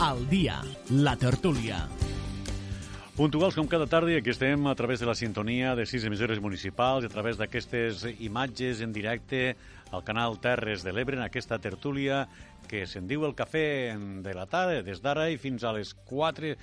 [0.00, 2.07] Al dia, la tertúlia.
[3.18, 7.02] Puntuals com cada tarda aquí estem a través de la sintonia de sis emissores municipals
[7.02, 9.56] a través d'aquestes imatges en directe
[9.90, 12.28] al canal Terres de l'Ebre en aquesta tertúlia
[12.68, 16.52] que se'n diu el cafè de la tarda, des d'ara i fins a les 4
[16.52, 16.58] eh,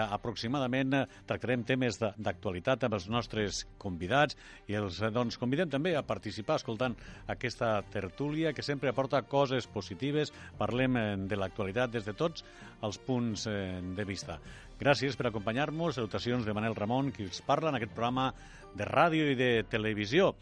[0.00, 0.94] aproximadament
[1.28, 4.38] tractarem temes d'actualitat amb els nostres convidats
[4.70, 6.96] i els eh, doncs, convidem també a participar escoltant
[7.26, 12.46] aquesta tertúlia que sempre aporta coses positives, parlem eh, de l'actualitat des de tots
[12.80, 14.38] els punts eh, de vista.
[14.78, 18.28] Gràcies per acompanyar-nos, salutacions de Manel Ramon, qui els parla en aquest programa
[18.78, 20.36] de ràdio i de televisió.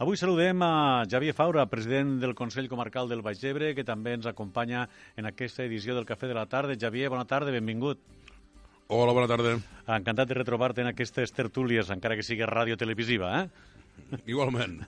[0.00, 4.24] Avui saludem a Javier Faura, president del Consell Comarcal del Baix Ebre, que també ens
[4.26, 4.86] acompanya
[5.20, 6.78] en aquesta edició del Cafè de la Tarda.
[6.80, 8.00] Javier, bona tarda, benvingut.
[8.88, 9.58] Hola, bona tarda.
[9.84, 14.20] Encantat de retrobar-te en aquestes tertúlies, encara que sigui ràdio-televisiva, eh?
[14.24, 14.80] Igualment.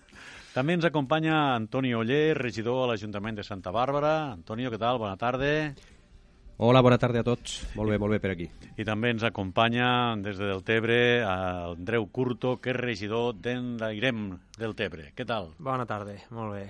[0.56, 4.32] També ens acompanya Antoni Oller, regidor a l'Ajuntament de Santa Bàrbara.
[4.32, 5.00] Antonio, què tal?
[5.02, 5.74] Bona tarda.
[6.56, 7.64] Hola, bona tarda a tots.
[7.74, 8.44] Molt bé, molt bé per aquí.
[8.78, 15.08] I també ens acompanya des de Deltebre Andreu Curto, que és regidor d'Endairem del Tebre.
[15.18, 15.50] Què tal?
[15.58, 16.62] Bona tarda, molt bé.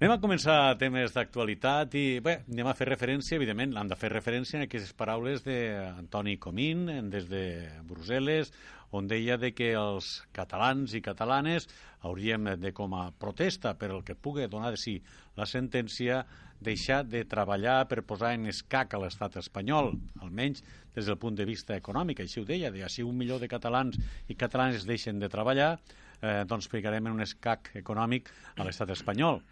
[0.00, 4.08] Anem a començar temes d'actualitat i bé, anem a fer referència, evidentment, hem de fer
[4.14, 7.42] referència a aquestes paraules d'Antoni Comín des de
[7.86, 8.48] Brussel·les,
[8.96, 11.68] on deia de que els catalans i catalanes
[12.08, 14.96] hauríem de, com a protesta per el que pugui donar de si
[15.36, 16.24] la sentència,
[16.62, 19.92] deixar de treballar per posar en escac a l'estat espanyol,
[20.22, 20.62] almenys
[20.94, 22.22] des del punt de vista econòmic.
[22.22, 25.78] Així ho deia, de si un milió de catalans i catalanes deixen de treballar,
[26.22, 29.42] eh, doncs ficarem en un escac econòmic a l'estat espanyol.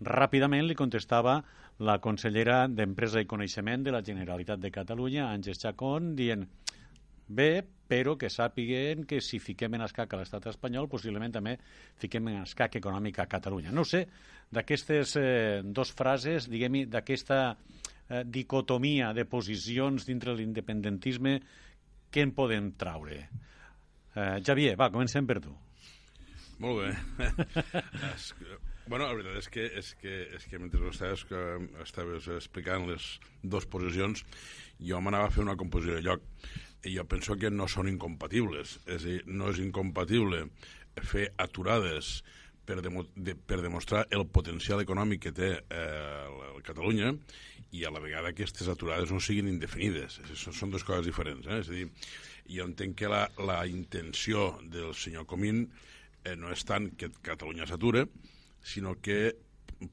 [0.00, 1.42] Ràpidament li contestava
[1.80, 6.46] la consellera d'Empresa i Coneixement de la Generalitat de Catalunya, Àngels Chacón, dient
[7.30, 11.56] bé, però que sàpiguen que si fiquem en escac a l'estat espanyol, possiblement també
[11.98, 13.72] fiquem en escac econòmic a Catalunya.
[13.74, 14.04] No sé,
[14.54, 21.38] d'aquestes eh, dos frases, diguem d'aquesta eh, dicotomia de posicions dintre l'independentisme,
[22.10, 23.24] què en podem traure?
[24.14, 25.54] Eh, Javier, va, comencem per tu.
[26.60, 27.26] Molt bé.
[28.12, 28.32] es,
[28.86, 31.44] bueno, la veritat és que, és que, és que mentre estaves, que
[31.82, 34.26] estaves explicant les dues posicions,
[34.80, 36.26] jo m'anava a fer una composició de lloc
[36.84, 38.78] i jo penso que no són incompatibles.
[38.86, 40.46] És a dir, no és incompatible
[41.06, 42.20] fer aturades
[42.64, 47.14] per, demo, de, per demostrar el potencial econòmic que té eh, Catalunya
[47.76, 50.20] i a la vegada que aquestes aturades no siguin indefinides.
[50.34, 51.46] Són, són dues coses diferents.
[51.46, 51.60] Eh?
[51.62, 51.86] És a dir,
[52.50, 55.64] jo entenc que la, la intenció del senyor Comín
[56.24, 58.06] eh, no és tant que Catalunya s'ature,
[58.62, 59.36] sinó que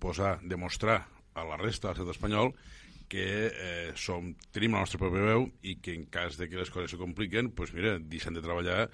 [0.01, 1.03] posar, demostrar
[1.37, 2.51] a la resta de l'estat espanyol
[3.11, 6.71] que eh, som, tenim la nostra pròpia veu i que en cas de que les
[6.73, 8.87] coses se compliquen, doncs mira, deixant de treballar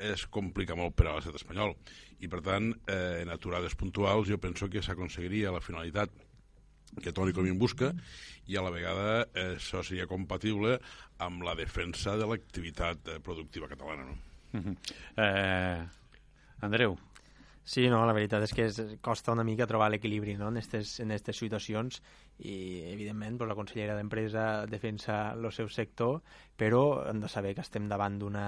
[0.00, 1.74] es complica molt per a l'estat espanyol.
[2.20, 6.12] I, per tant, eh, en aturades puntuals jo penso que s'aconseguiria la finalitat
[7.02, 7.92] que Toni Comín busca
[8.50, 10.78] i a la vegada eh, això seria compatible
[11.22, 14.08] amb la defensa de l'activitat eh, productiva catalana.
[14.08, 14.16] No?
[14.52, 14.76] Uh -huh.
[15.16, 15.86] eh,
[16.60, 16.98] Andreu,
[17.70, 20.48] Sí, no, la veritat és que es, costa una mica trobar l'equilibri no?
[20.50, 22.00] en aquestes situacions
[22.42, 22.54] i,
[22.90, 26.18] evidentment, pues, la consellera d'Empresa defensa el seu sector,
[26.58, 28.46] però hem de saber que estem davant d'una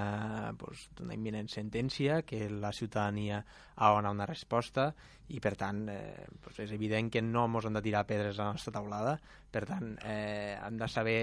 [0.58, 3.38] pues, imminent sentència, que la ciutadania
[3.76, 4.88] ha de donar una resposta
[5.28, 8.48] i, per tant, eh, pues, és evident que no ens hem de tirar pedres a
[8.48, 9.20] la nostra taulada,
[9.54, 11.20] per tant, eh, hem de saber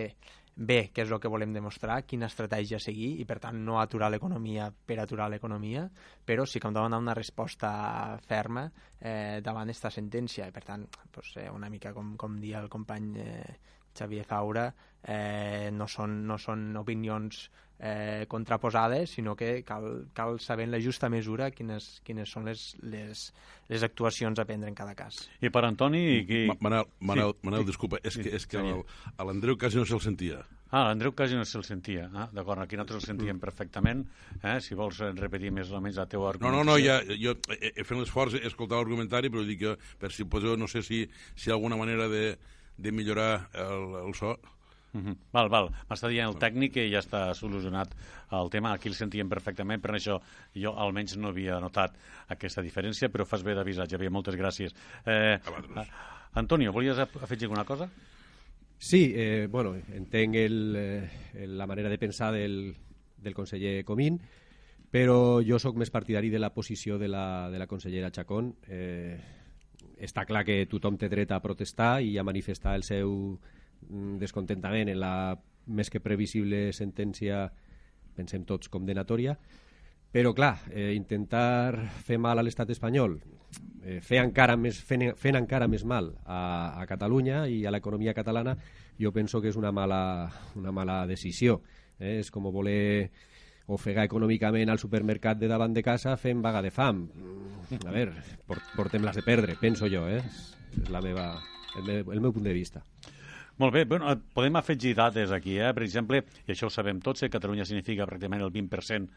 [0.59, 4.09] bé què és el que volem demostrar, quina estratègia seguir i per tant no aturar
[4.11, 5.85] l'economia per aturar l'economia,
[6.25, 7.71] però sí que hem de donar una resposta
[8.27, 8.65] ferma
[8.99, 10.49] eh, davant aquesta sentència.
[10.49, 10.85] I per tant
[11.15, 13.55] pues, eh, una mica com, com dia el company eh,
[13.95, 14.67] Xavier Faura
[15.03, 17.47] eh, no, són, no són opinions
[17.79, 22.75] eh, contraposades, sinó que cal, cal saber en la justa mesura quines, quines són les,
[22.83, 23.33] les,
[23.69, 25.29] les actuacions a prendre en cada cas.
[25.41, 26.25] I per Antoni...
[26.27, 26.41] Qui...
[26.59, 27.47] Manel, Manel, sí.
[27.47, 28.67] Manel disculpa, és Sí, que, és que sí.
[28.75, 28.83] el-
[29.17, 30.41] a l'Andreu quasi no se'l sentia.
[30.69, 32.09] Ah, l'Andreu quasi no se'l sentia.
[32.13, 34.03] Ah, D'acord, aquí nosaltres el sentíem perfectament.
[34.43, 34.59] Eh?
[34.61, 37.71] Si vols eh, repetir més o menys la teua No, no, no, ja, jo he,
[37.73, 41.05] he fet l'esforç, he escoltat l'argumentari, però dic que per si poseu, no sé si,
[41.33, 42.37] si hi ha alguna manera de,
[42.77, 44.35] de millorar el, el so.
[44.93, 45.15] Uh -huh.
[45.31, 45.69] Val, val.
[45.89, 47.93] M'està dient el tècnic que ja està solucionat
[48.31, 48.73] el tema.
[48.73, 50.19] Aquí el sentíem perfectament, per això
[50.55, 51.95] jo almenys no havia notat
[52.27, 54.09] aquesta diferència, però fas bé d'avisar, Javier.
[54.11, 54.73] Moltes gràcies.
[55.05, 55.39] Eh,
[56.33, 57.89] Antonio, volies af- afegir alguna cosa?
[58.77, 62.75] Sí, eh, bueno, entenc el, eh, el- la manera de pensar del,
[63.17, 64.19] del conseller Comín,
[64.91, 68.55] però jo sóc més partidari de la posició de la, de la consellera Chacón.
[68.67, 69.19] Eh,
[69.99, 73.58] està clar que tothom té dret a protestar i a manifestar el seu mm,
[74.19, 75.13] descontentament en la
[75.69, 77.45] més que previsible sentència,
[78.17, 79.37] pensem tots, condenatòria,
[80.11, 83.19] però, clar, eh, intentar fer mal a l'estat espanyol,
[83.83, 88.15] eh, fer encara més, fent, fent encara més mal a, a Catalunya i a l'economia
[88.17, 88.57] catalana,
[88.99, 91.61] jo penso que és una mala, una mala decisió.
[91.99, 92.17] Eh?
[92.19, 93.11] És com voler
[93.69, 97.05] ofegar econòmicament al supermercat de davant de casa fent vaga de fam.
[97.05, 100.23] Mm, A veure, port, portem-les de perdre, penso jo, eh?
[100.81, 101.35] És la meva,
[101.77, 102.81] el, meu, el meu punt de vista.
[103.59, 105.73] Molt bé, bueno, eh, podem afegir dades aquí, eh?
[105.75, 109.09] per exemple, i això ho sabem tots, que Catalunya significa pràcticament el 20%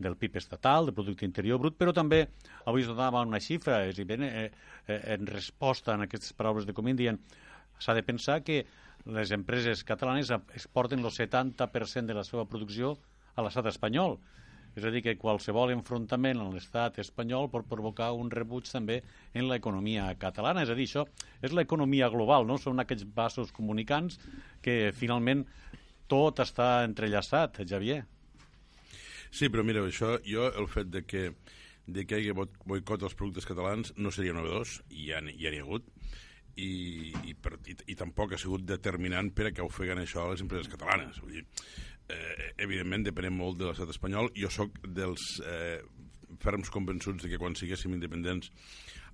[0.00, 2.22] del PIB estatal, del Producte Interior Brut, però també
[2.64, 4.46] avui es donava una xifra, és a dir, eh,
[4.86, 7.20] eh, en resposta a aquestes paraules de Comín, dient
[7.76, 8.62] s'ha de pensar que
[9.04, 12.96] les empreses catalanes exporten el 70% de la seva producció
[13.36, 14.16] a l'estat espanyol.
[14.78, 19.00] És a dir, que qualsevol enfrontament amb l'estat espanyol pot provocar un rebuig també
[19.34, 20.62] en l'economia catalana.
[20.62, 21.06] És a dir, això
[21.42, 22.58] és l'economia global, no?
[22.58, 24.20] Són aquests vasos comunicants
[24.62, 25.44] que finalment
[26.10, 28.04] tot està entrellaçat, Javier.
[29.30, 31.28] Sí, però mira, això, jo, el fet de que,
[31.86, 35.38] de que hi hagi boi- boicot als productes catalans no seria novedós, i ja, n'hi-
[35.46, 35.86] ha hagut,
[36.58, 40.32] i, i, per, i, i tampoc ha sigut determinant per a que ofeguen això a
[40.32, 41.20] les empreses catalanes.
[41.22, 41.44] Vull dir,
[42.10, 44.30] eh, evidentment depenem molt de l'estat espanyol.
[44.36, 45.80] Jo sóc dels eh,
[46.40, 48.50] ferms convençuts de que quan siguéssim independents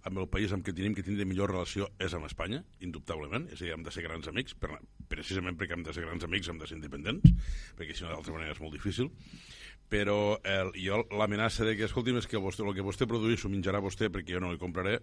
[0.06, 3.58] amb el país amb què tenim que tindre millor relació és amb Espanya, indubtablement, és
[3.58, 4.76] a dir, hem de ser grans amics, per,
[5.10, 7.32] precisament perquè hem de ser grans amics hem de ser independents,
[7.78, 9.10] perquè si no d'altra manera és molt difícil,
[9.90, 13.50] però el, jo l'amenaça de que, escolti'm, és que vostè, el que vostè produís ho
[13.50, 15.00] menjarà vostè perquè jo no li compraré,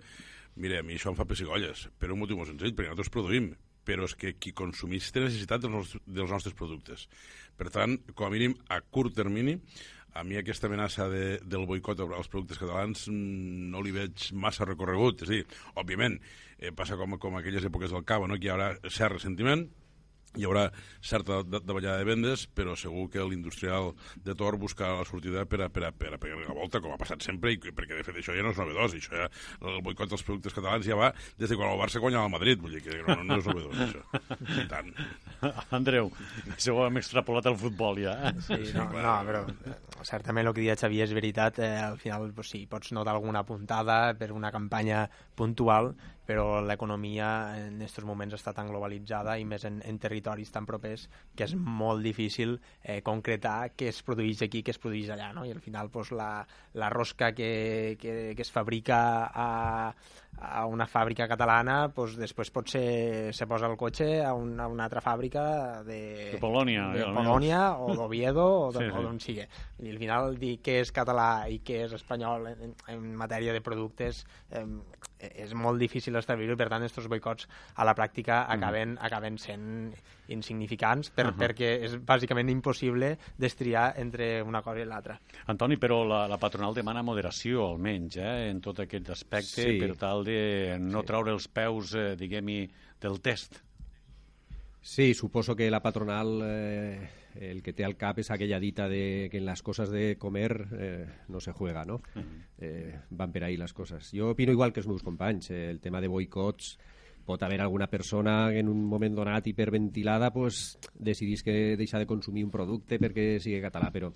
[0.55, 3.51] mire, a mi això em fa pessigolles, per un motiu molt senzill, perquè nosaltres produïm,
[3.85, 7.07] però és que qui consumís té necessitat dels nostres, dels nostres productes.
[7.57, 9.57] Per tant, com a mínim, a curt termini,
[10.13, 14.67] a mi aquesta amenaça de, del boicot als productes catalans mm, no li veig massa
[14.69, 15.25] recorregut.
[15.25, 15.45] És a dir,
[15.81, 16.19] òbviament,
[16.59, 18.37] eh, passa com, com aquelles èpoques del cava, no?
[18.37, 19.65] que hi haurà cert ressentiment,
[20.35, 20.67] hi haurà
[21.01, 23.91] certa da- davallada de vendes, però segur que l'industrial
[24.23, 26.93] de Tor buscarà la sortida per a, per a, per a pegar la volta, com
[26.93, 29.27] ha passat sempre, i perquè de fet això ja no és novedós, això ja,
[29.61, 32.61] el boicot dels productes catalans ja va des de quan el Barça guanyava el Madrid,
[32.63, 34.03] vull dir que no, no és novedós, això.
[34.63, 34.91] I tant.
[35.77, 36.09] Andreu,
[36.55, 38.15] això ho hem extrapolat al futbol ja.
[38.29, 38.33] eh?
[38.47, 39.77] Sí, no, no, però eh,
[40.07, 41.59] certament el que deia Xavier és veritat.
[41.63, 45.93] Eh, al final, pues, sí, pots notar alguna puntada per una campanya puntual,
[46.25, 47.27] però l'economia
[47.59, 51.55] en aquests moments està tan globalitzada i més en, en territoris tan propers que és
[51.55, 55.43] molt difícil eh, concretar què es produeix aquí, què es produeix allà, no?
[55.45, 56.45] I al final pues, la,
[56.79, 59.01] la rosca que, que, que es fabrica
[59.33, 59.93] a,
[60.39, 64.87] a una fàbrica catalana pues, després potser se posa el cotxe a, un, a una
[64.87, 65.99] altra fàbrica de,
[66.33, 67.11] De Polònia, de eh.
[67.13, 69.03] Polònia o d'Oviedo o Sí, de- sí.
[69.03, 69.45] d'on sigui.
[69.85, 73.61] I al final dir què és català i què és espanyol en, en, matèria de
[73.61, 74.65] productes eh,
[75.23, 79.93] és molt difícil establir-ho, per tant, aquests boicots a la pràctica acaben, acaben sent
[80.27, 81.39] insignificants per, Mhm.
[81.39, 85.19] perquè és bàsicament impossible destriar entre una cosa i l'altra.
[85.47, 89.79] Antoni, però la, la patronal demana moderació, almenys, eh, en tot aquest aspecte, Sí.
[89.79, 91.05] per tal de no Sí.
[91.07, 93.59] traure els peus, eh, diguem-hi, del test.
[94.81, 99.29] Sí, suposo que la patronal eh, el que té al cap és aquella dita de
[99.31, 102.01] que en las cosas de comer eh, no se juega, no?
[102.57, 104.11] eh, van per ahí les coses.
[104.13, 105.51] Jo opino igual que els meus companys.
[105.51, 106.77] Eh, el tema de boicots
[107.25, 112.07] pot haver alguna persona que en un moment donat hiperventilada pues, decidís que deixa de
[112.07, 114.11] consumir un producte perquè sigui català, però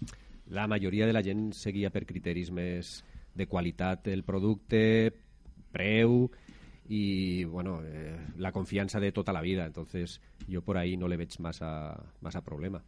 [0.51, 2.99] la majoria de la gent seguia per criteris més
[3.37, 5.13] de qualitat del producte,
[5.71, 6.27] preu
[6.89, 9.65] i bueno, eh, la confiança de tota la vida.
[9.65, 12.83] Entonces, jo por ahí no le veig massa, massa problema.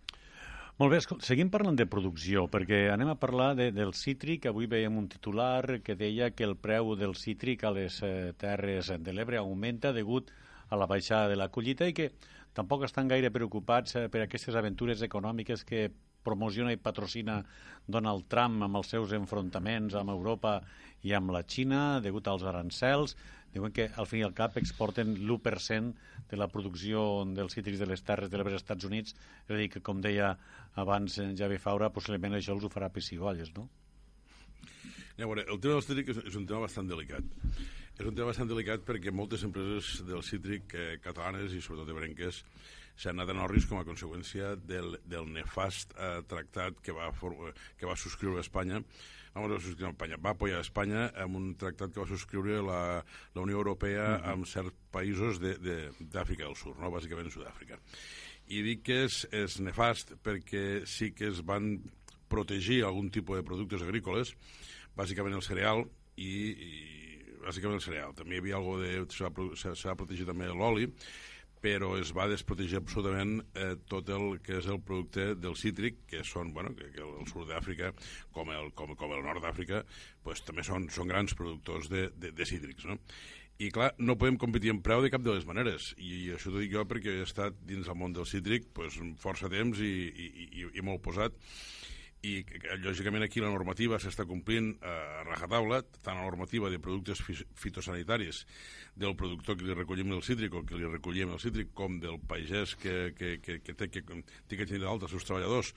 [0.79, 4.45] Molt bé, seguim parlant de producció, perquè anem a parlar de, del cítric.
[4.47, 8.93] Avui veiem un titular que deia que el preu del cítric a les eh, terres
[9.03, 10.31] de l'Ebre augmenta degut
[10.71, 12.13] a la baixada de la collita i que
[12.55, 15.89] tampoc estan gaire preocupats eh, per aquestes aventures econòmiques que
[16.23, 17.41] promociona i patrocina
[17.83, 20.61] Donald Trump amb els seus enfrontaments amb Europa
[21.03, 23.17] i amb la Xina, degut als arancels.
[23.53, 25.93] Diuen que al fin i al cap exporten l'1%
[26.29, 27.01] de la producció
[27.33, 29.15] dels cítrics de les terres de l'Ebre als Estats Units.
[29.47, 30.35] És a dir, que com deia
[30.77, 33.67] abans Javi Faura, possiblement això els ho farà pessigolles, no?
[35.19, 37.25] Ja, veure, el tema del cítric és, és un tema bastant delicat.
[37.99, 42.43] És un tema bastant delicat perquè moltes empreses del cítric eh, catalanes i sobretot ebrenques
[42.99, 47.89] s'han anat en orris com a conseqüència del, del nefast eh, tractat que va, que
[47.89, 48.79] va subscriure Espanya
[49.33, 52.81] vamos a subscriure Espanya, va apoyar Espanya amb un tractat que va subscriure la,
[53.35, 54.31] la Unió Europea uh -huh.
[54.33, 56.91] amb certs països d'Àfrica de, de, del Sud, no?
[56.91, 57.79] bàsicament Sud-àfrica.
[58.47, 61.79] I dic que és, és nefast perquè sí que es van
[62.27, 64.35] protegir algun tipus de productes agrícoles,
[64.95, 66.73] bàsicament el cereal i, i
[67.43, 68.13] bàsicament el cereal.
[68.13, 69.05] També hi havia algo de...
[69.09, 70.89] s'ha va protegir també l'oli,
[71.63, 76.23] però es va desprotegir absolutament eh, tot el que és el producte del cítric, que
[76.27, 77.91] són, bueno, que, que el sud d'Àfrica,
[78.35, 79.83] com el, com, com el nord d'Àfrica,
[80.23, 82.99] pues, també són, són grans productors de, de, de cítrics, no?
[83.59, 85.89] I, clar, no podem competir en preu de cap de les maneres.
[85.99, 88.95] I, i això t'ho dic jo perquè he estat dins el món del cítric pues,
[89.19, 91.35] força temps i, i, i, i molt posat
[92.27, 92.41] i
[92.83, 97.21] lògicament aquí la normativa s'està complint a rajatabla, tant la normativa de productes
[97.55, 98.43] fitosanitaris
[98.99, 102.19] del productor que li recollim el cítric o que li recollim el cítric, com del
[102.19, 105.71] pagès que, que, que, que té que, té que tenir d'alta els seus treballadors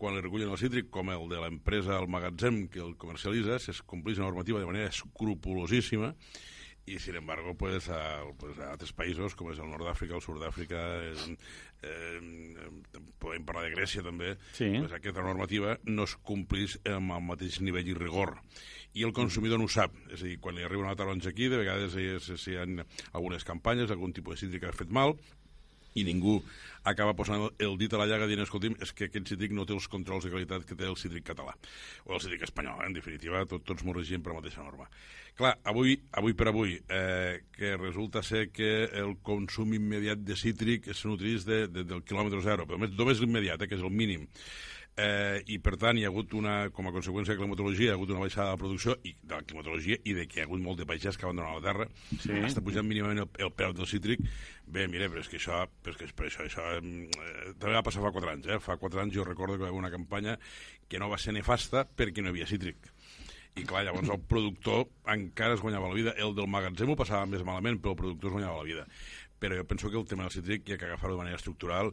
[0.00, 3.82] quan li recullen el cítric, com el de l'empresa al magatzem que el comercialitza, es
[3.86, 6.14] compleix la normativa de manera escrupulosíssima
[6.84, 10.24] y sin embargo pues a, pues a altres països com és el nord d'Àfrica, el
[10.24, 11.36] sud d'Àfrica eh,
[11.86, 12.70] eh,
[13.22, 14.72] podem parlar de Grècia també sí.
[14.80, 18.34] pues aquesta normativa no es complís amb el mateix nivell i rigor
[18.98, 21.48] i el consumidor no ho sap és a dir, quan li arriba una taronja aquí
[21.48, 22.66] de vegades hi, hi ha
[23.12, 25.14] algunes campanyes algun tipus de cítric que ha fet mal
[25.94, 26.40] i ningú
[26.88, 29.74] acaba posant el dit a la llaga dient, escolti'm, és que aquest cítric no té
[29.76, 31.54] els controls de qualitat que té el cítric català
[32.06, 32.88] o el cítric espanyol, eh?
[32.90, 34.88] en definitiva, tot, tots m'ho regim per la mateixa norma.
[35.38, 40.90] Clar, avui, avui per avui, eh, que resulta ser que el consum immediat de cítric
[40.92, 43.94] es nutrís de, de, del quilòmetre zero, però només, només l'immediat, eh, que és el
[43.94, 44.26] mínim
[44.96, 47.92] eh, i per tant hi ha hagut una, com a conseqüència de la climatologia, hi
[47.92, 50.42] ha hagut una baixada de la producció i de la climatologia i de que hi
[50.42, 52.36] ha hagut molt de pagès que abandonen la terra, sí.
[52.42, 54.24] està pujant mínimament el, el preu del cítric,
[54.66, 57.84] bé, mire, però és que això, però és que per això, això eh, també va
[57.86, 58.60] passar fa 4 anys, eh?
[58.62, 60.38] fa 4 anys jo recordo que va haver una campanya
[60.88, 62.92] que no va ser nefasta perquè no hi havia cítric
[63.52, 66.14] i clar, llavors el productor encara es guanyava la vida.
[66.16, 68.86] El del magatzem ho passava més malament, però el productor es guanyava la vida.
[69.42, 71.92] Però jo penso que el tema del cítric hi ha que agafar-ho de manera estructural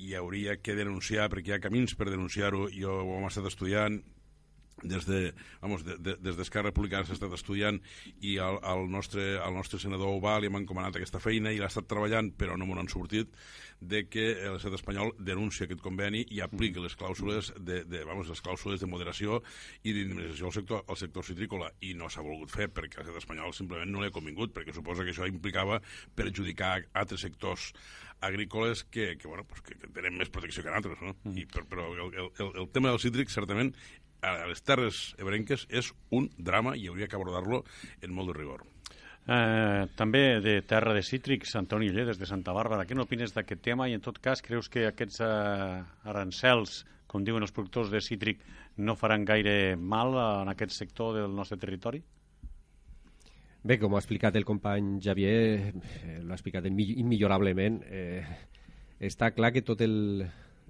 [0.00, 4.00] hi hauria que denunciar, perquè hi ha camins per denunciar-ho, jo ho hem estat estudiant,
[4.82, 7.80] des de, vamos, de, de, des d'Esquerra Republicana s'ha estat estudiant
[8.20, 11.68] i el, el, nostre, el nostre senador Obà li hem encomanat aquesta feina i l'ha
[11.68, 13.34] estat treballant però no m'ho han sortit
[13.80, 18.42] de que l'estat espanyol denuncia aquest conveni i aplica les clàusules de, de, vamos, les
[18.44, 19.40] clàusules de moderació
[19.82, 23.56] i d'indemnització al sector, al sector citrícola i no s'ha volgut fer perquè l'estat espanyol
[23.56, 25.80] simplement no l'ha convingut perquè suposa que això implicava
[26.14, 27.72] perjudicar altres sectors
[28.20, 31.14] agrícoles que, que, bueno, pues que, que tenen més protecció que altres, no?
[31.24, 31.38] Mm.
[31.40, 33.72] I, per, però el, el, el tema del cítric, certament,
[34.20, 37.64] a les terres ebrenques és un drama i hauria que abordar-lo
[38.04, 38.66] en molt de rigor.
[39.30, 42.82] Eh, també de terra de cítrics, Antoni Uller, des de Santa Bàrbara.
[42.82, 47.46] Què n'opines d'aquest tema i, en tot cas, creus que aquests eh, arancels, com diuen
[47.46, 48.42] els productors de cítric,
[48.82, 52.02] no faran gaire mal en aquest sector del nostre territori?
[53.62, 55.38] Bé, com ha explicat el company Javier,
[55.78, 58.22] eh, l'ha explicat immillorablement, eh,
[58.98, 60.24] està clar que tot el,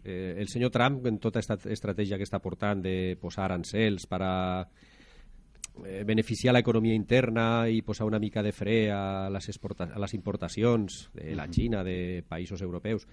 [0.05, 4.21] eh, el senyor Trump, en tota aquesta estratègia que està portant de posar arancels per
[4.27, 4.35] a
[5.87, 11.11] eh, beneficiar l'economia interna i posar una mica de fre a les, a les importacions
[11.15, 13.07] de la Xina, de països europeus,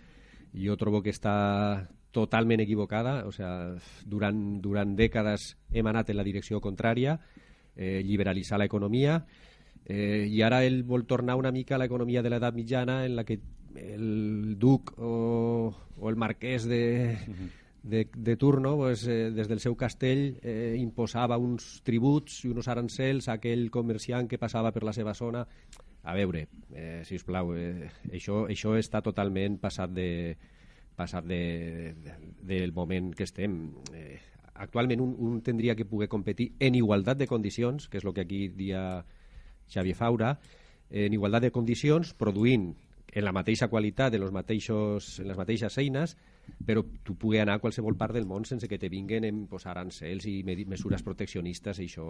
[0.53, 3.25] jo trobo que està totalment equivocada.
[3.27, 7.19] O sea, durant, durant dècades hem anat en la direcció contrària,
[7.75, 9.21] eh, liberalitzar l'economia,
[9.87, 13.23] Eh, I ara ell vol tornar una mica a l'economia de l'edat mitjana en la
[13.23, 13.39] que
[13.79, 17.15] el duc o, o el marquès de,
[17.83, 22.67] de, de turno pues, eh, des del seu castell eh, imposava uns tributs i uns
[22.67, 25.45] arancels a aquell comerciant que passava per la seva zona.
[26.07, 30.09] A veure, eh, si us plau, eh, això, això està totalment passat de,
[30.97, 33.59] passat de, de, del moment que estem.
[33.93, 34.17] Eh,
[34.57, 38.25] actualment un, un tindria que poder competir en igualtat de condicions, que és el que
[38.25, 39.03] aquí dia
[39.69, 40.33] Xavier Faura,
[40.89, 42.71] en igualtat de condicions, produint
[43.11, 46.17] en la mateixa qualitat, en, los mateixos, en les mateixes eines,
[46.67, 49.71] però tu pugui anar a qualsevol part del món sense que te vinguen en posar
[49.73, 51.79] arancels i mesures proteccionistes.
[51.79, 52.07] I això,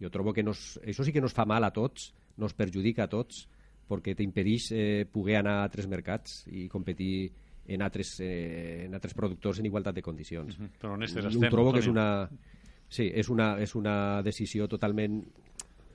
[0.00, 3.12] jo trobo que nos, això sí que nos fa mal a tots, nos perjudica a
[3.12, 3.46] tots,
[3.88, 7.30] perquè t'impedeix eh, poder anar a altres mercats i competir
[7.66, 10.58] en altres, eh, en altres productors en igualtat de condicions.
[10.58, 10.70] Mm -hmm.
[10.80, 12.28] Però Jo estem, trobo que és una,
[12.88, 15.24] sí, és una, és una decisió totalment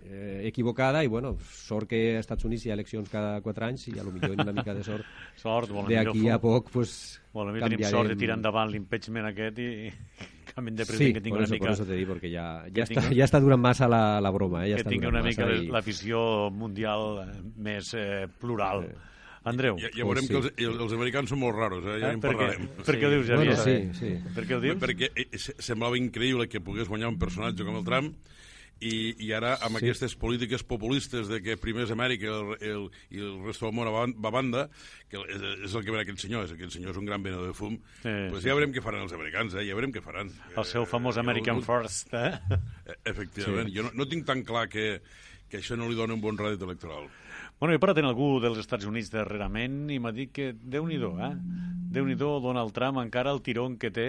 [0.09, 3.87] eh, equivocada i bueno, sort que als Estats Units hi ha eleccions cada quatre anys
[3.91, 5.05] i a lo millor una mica de sort
[5.39, 9.59] Sort, millor d'aquí a poc pues, Molt millor tenim sort de tirar endavant l'impeachment aquest
[9.61, 11.65] i, i canviem de Sí, president que tingui por una eso, mica...
[11.65, 11.99] por eso te
[12.31, 14.65] ya, que ya, está, tinga- ya está durant massa la, la broma.
[14.65, 14.71] Eh?
[14.71, 18.83] Ja que està tingui durant una mica i- la visió mundial eh, més eh, plural.
[18.89, 18.95] Eh.
[19.49, 20.33] Andreu, Ja, ja veurem sí.
[20.33, 21.99] que els, els, els americans són molt raros, eh?
[22.01, 22.67] ja eh, en per, què, parlarem.
[22.83, 23.53] per què ho dius, Javier?
[23.55, 24.33] Bueno, sí, sí.
[24.35, 24.81] Per què ho dius?
[24.81, 28.17] Perquè eh, se- semblava increïble que pogués guanyar un personatge com el Trump
[28.79, 29.85] i, i ara amb Sí.
[29.85, 33.87] aquestes polítiques populistes de que primer és Amèrica el, el, i el resto del món
[33.87, 34.69] a ban- a banda,
[35.09, 37.47] que és, és el que ve aquest senyor, és aquest senyor és un gran venedor
[37.47, 39.65] de fum, Sí, pues sí, ja veurem què faran els americans, eh?
[39.67, 40.31] ja veurem què faran.
[40.55, 42.39] El seu famós Eh, American jo, First, eh?
[42.87, 43.75] Eh, Efectivament, sí.
[43.75, 45.01] jo no, no tinc tan clar que,
[45.49, 47.09] que això no li dona un bon rèdit electoral.
[47.59, 51.33] Bueno, he parlat amb algú dels Estats Units darrerament i m'ha dit que Déu-n'hi-do, eh?
[51.91, 54.07] Déu-n'hi-do Donald Trump encara el tirón que té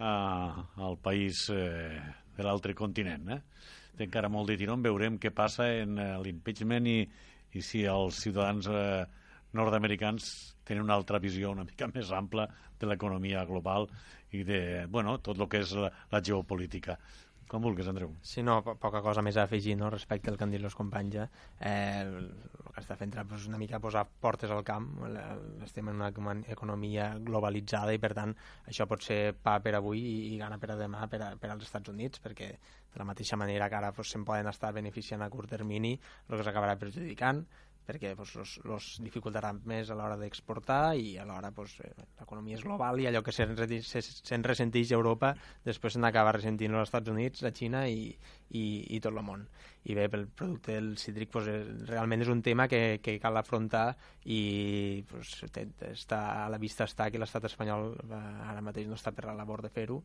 [0.00, 0.04] eh,
[0.80, 2.00] al país eh,
[2.36, 3.40] de l'altre continent, eh?
[3.96, 6.98] Té encara molt de tirón, veurem què passa en eh, l'impeachment i,
[7.52, 9.04] i si els ciutadans eh,
[9.58, 10.30] nord-americans
[10.64, 12.46] tenen una altra visió una mica més ampla
[12.80, 13.88] de l'economia global
[14.36, 16.96] i de, bueno, tot el que és la, la geopolítica.
[17.50, 18.12] Com vulguis, Andreu.
[18.22, 19.88] Sí, no, po poca cosa més a afegir no?
[19.90, 21.14] respecte al que han dit els companys.
[21.16, 21.24] ja.
[21.58, 22.28] Eh, el
[22.70, 24.86] que està fent Trump és una mica posar portes al camp.
[25.66, 28.36] Estem en una econ- economia globalitzada i, per tant,
[28.70, 31.50] això pot ser pa per avui i, i gana per a demà per, a, per
[31.50, 35.26] als Estats Units, perquè de la mateixa manera que ara pues, se'n poden estar beneficiant
[35.26, 35.96] a curt termini,
[36.28, 37.42] el que s'acabarà perjudicant
[37.90, 42.62] perquè pues, los, los dificultarà més a l'hora d'exportar i alhora pues, eh, l'economia és
[42.64, 45.34] global i allò que se'n se- se'n ressenteix a Europa
[45.66, 48.14] després se'n acaba ressentint als Estats Units, a Xina i,
[48.50, 49.44] i, i tot el món.
[49.88, 53.38] I bé, pel producte del cítric pues, eh, realment és un tema que, que cal
[53.40, 53.94] afrontar
[54.28, 58.98] i pues, té, està, a la vista està que l'estat espanyol eh, ara mateix no
[58.98, 60.00] està per la labor de fer-ho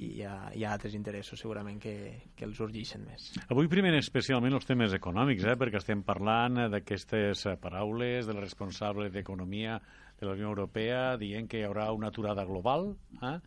[0.00, 1.94] i hi ha, hi ha altres interessos segurament que,
[2.34, 3.30] que els urgeixen més.
[3.48, 9.78] Avui primer especialment els temes econòmics, eh, perquè estem parlant d'aquestes paraules del responsable d'Economia
[10.18, 13.38] de la Unió Europea dient que hi haurà una aturada global, eh?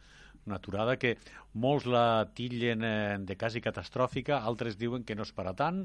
[0.48, 1.16] Una aturada que
[1.60, 5.84] molts la tillen eh, de quasi catastròfica, altres diuen que no és per a tant,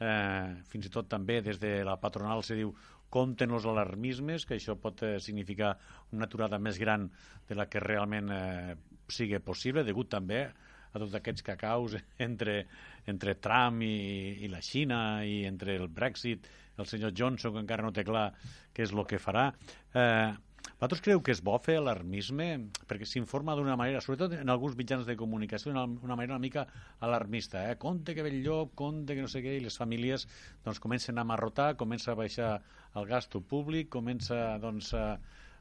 [0.00, 2.74] eh, fins i tot també des de la patronal se diu
[3.10, 5.74] compten els alarmismes, que això pot eh, significar
[6.14, 7.08] una aturada més gran
[7.48, 8.76] de la que realment eh,
[9.10, 10.44] sigui possible, degut també
[10.90, 12.64] a tots aquests cacaus entre,
[13.10, 16.48] entre Trump i, i la Xina i entre el Brexit,
[16.80, 18.30] el senyor Johnson, que encara no té clar
[18.74, 19.50] què és el que farà.
[19.92, 20.30] Eh,
[20.78, 22.46] vosaltres creu que és bo fer alarmisme?
[22.88, 26.66] Perquè s'informa d'una manera, sobretot en alguns mitjans de comunicació, d'una manera una mica
[27.00, 27.66] alarmista.
[27.70, 27.76] Eh?
[27.78, 30.26] Compte que ve el llop, compte que no sé què, i les famílies
[30.64, 32.52] doncs, comencen a amarrotar, comença a baixar
[32.94, 35.18] el gasto públic, comença doncs, a,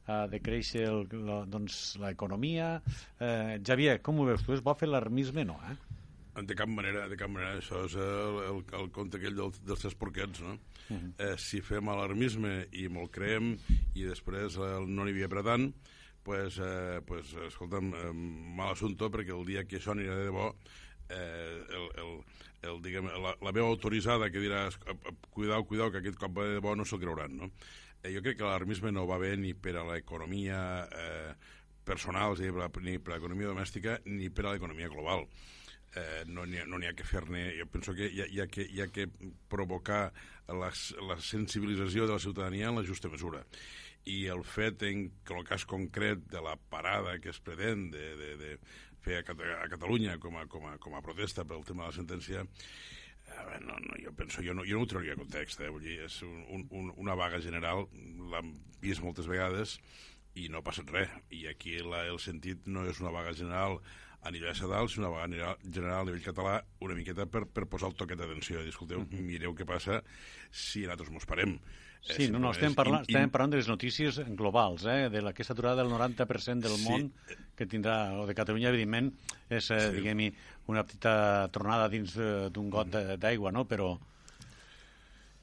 [0.09, 2.81] a decréixer el- la- doncs, l'economia.
[3.19, 4.53] Eh, Javier, com ho veus tu?
[4.53, 5.45] És bo fer alarmisme?
[5.45, 5.75] No, eh?
[6.45, 7.57] De cap manera, de cap manera.
[7.57, 10.57] Això és el, el, el conte aquell del, dels tres porquets, no?
[10.89, 11.13] Uh -huh.
[11.19, 13.57] eh, si fem alarmisme i me'l creem
[13.95, 15.73] i després eh, no n'hi havia per tant,
[16.23, 20.53] pues, eh, pues, escolta'm, eh, mal assumpte, perquè el dia que això anirà de debò,
[21.09, 22.23] eh, el, el,
[22.61, 26.37] el, diguem, la, la veu autoritzada que dirà "Eh, eh, cuidao, cuidao, que aquest cop
[26.37, 27.51] va de debò no se'l creuran, no?
[28.03, 31.33] Eh, jo crec que l'alarmisme no va bé ni per a l'economia eh,
[31.83, 34.87] personal, és a dir, per a- ni per a l'economia domèstica, ni per a l'economia
[34.89, 35.27] global
[35.95, 37.45] eh, no n'hi ha, no ha que fer-ne...
[37.57, 39.07] Jo penso que hi ha, hi ha que, hi ha que
[39.49, 40.11] provocar
[40.47, 40.71] la,
[41.07, 43.43] la sensibilització de la ciutadania en la justa mesura.
[44.09, 48.35] I el fet, en el cas concret de la parada que es pretén de, de,
[48.39, 48.53] de
[49.03, 51.99] fer a, a Catalunya com a, com, a, com a protesta pel tema de la
[51.99, 52.45] sentència,
[53.29, 55.69] veure, no, no, jo penso, jo no, jo no ho trauria context, eh?
[55.71, 57.85] Vull dir, és un, un, un, una vaga general,
[58.31, 59.77] l'hem vist moltes vegades
[60.39, 61.11] i no ha passat res.
[61.35, 63.79] I aquí la, el sentit no és una vaga general
[64.21, 67.65] a nivell estatal, sinó una vaga general, general a nivell català, una miqueta per, per
[67.71, 68.59] posar el toquet d'atenció.
[68.67, 70.01] Escolteu, mireu què passa
[70.51, 71.55] si nosaltres mos parem.
[71.55, 75.09] Eh, Sí, no, no, estem parlant, in- in- estem parlant de les notícies globals, eh,
[75.11, 76.85] de aquesta aturada del 90% del Sí.
[76.87, 77.11] món
[77.55, 79.13] que tindrà, o de Catalunya, evidentment,
[79.49, 79.95] és, eh, Sí.
[79.97, 80.33] diguem-hi,
[80.67, 83.99] una petita tronada dins d'un got de- d'aigua, no?, però...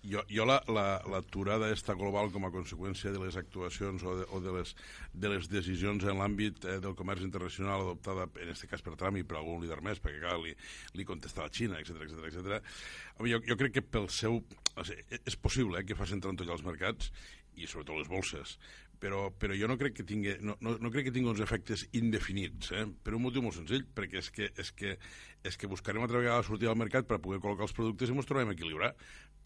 [0.07, 4.27] Jo, jo la, la, l'aturada esta global com a conseqüència de les actuacions o de,
[4.31, 4.75] o de, les,
[5.13, 9.19] de les decisions en l'àmbit eh, del comerç internacional adoptada, en aquest cas per Trump
[9.19, 10.55] i per algun líder més, perquè clar, li,
[10.95, 12.77] li contesta la Xina, etc etc etc.
[13.27, 14.39] Jo, jo crec que pel seu...
[14.77, 17.11] O sigui, és possible eh, que facin trontollar els mercats
[17.57, 18.59] i sobretot les bolses,
[19.01, 21.87] però, però jo no crec que tingui, no, no, no crec que tingui uns efectes
[21.97, 22.87] indefinits, eh?
[23.05, 24.97] per un motiu molt senzill, perquè és que, és que,
[25.47, 28.29] és que buscarem altra vegada sortir al mercat per poder col·locar els productes i ens
[28.29, 28.93] trobem a equilibrar,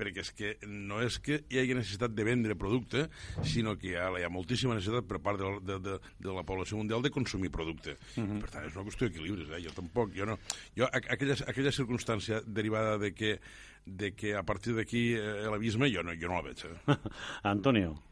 [0.00, 3.06] perquè és que no és que hi hagi necessitat de vendre producte,
[3.46, 6.44] sinó que hi ha, hi ha moltíssima necessitat per part de, de, de, de la
[6.46, 7.96] població mundial de consumir producte.
[8.16, 8.40] Uh -huh.
[8.40, 9.62] Per tant, és una qüestió d'equilibris, eh?
[9.64, 10.38] jo tampoc, jo no...
[10.76, 13.40] Jo, aquella, aquella circumstància derivada de que,
[13.84, 16.64] de que a partir d'aquí eh, l'abisme, jo no, jo no la veig.
[16.64, 16.96] Eh?
[17.42, 18.09] Antonio.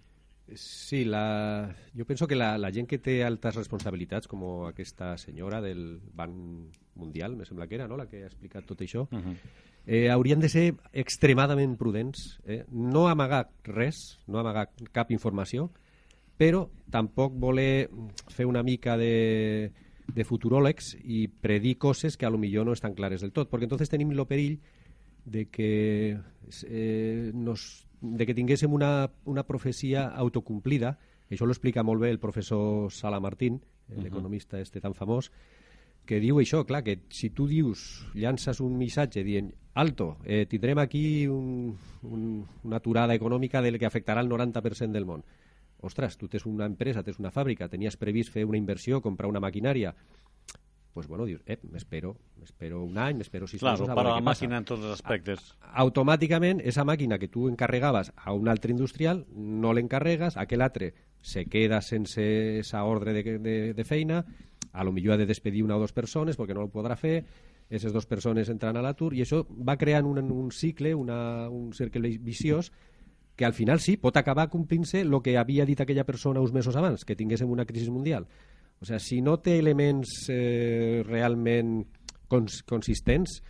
[0.54, 1.74] Sí, la...
[1.96, 6.76] jo penso que la, la gent que té altes responsabilitats, com aquesta senyora del Banc
[6.96, 9.34] Mundial, me sembla que era, no?, la que ha explicat tot això, uh -huh.
[9.87, 12.64] eh, haurien de ser extremadament prudents, eh?
[12.70, 15.70] no amagar res, no amagar cap informació,
[16.38, 17.90] però tampoc voler
[18.28, 19.72] fer una mica de,
[20.06, 23.64] de futuròlegs i predir coses que a lo millor no estan clares del tot, perquè
[23.64, 24.61] entonces tenim el perill
[25.24, 26.18] de que
[26.64, 30.96] eh, nos de que tinguéssim una, una profecia autocomplida,
[31.28, 34.62] això ho explica molt bé el professor Sala Martín, l'economista uh -huh.
[34.62, 35.30] este tan famós,
[36.08, 40.78] que diu això, clar, que si tu dius, llances un missatge dient alto, eh, tindrem
[40.78, 45.24] aquí un, un, una aturada econòmica del que afectarà el 90% del món.
[45.80, 49.40] Ostres, tu tens una empresa, tens una fàbrica, tenies previst fer una inversió, comprar una
[49.40, 49.94] maquinària,
[50.92, 54.16] pues bueno, dius, eh, m'espero, m'espero un any, m'espero sis claro, mesos a veure la
[54.16, 54.44] què passa.
[54.44, 55.53] màquina en tots els aspectes.
[55.85, 61.46] Automàticament, esa màquina que tu encarregaves a un altre industrial, no l'encarregues, aquell altre se
[61.46, 64.24] queda sense esa ordre de, de, de feina,
[64.72, 67.24] a lo millor ha de despedir una o dues persones perquè no ho podrà fer,
[67.68, 71.72] aquestes dues persones entran a l'atur i això va creant un, un cicle, una, un
[71.77, 72.72] cercle viciós
[73.37, 76.74] que al final sí, pot acabar complint-se el que havia dit aquella persona uns mesos
[76.74, 78.27] abans, que tinguéssim una crisi mundial.
[78.81, 81.83] O sigui, si no té elements eh, realment
[82.31, 83.41] cons consistents,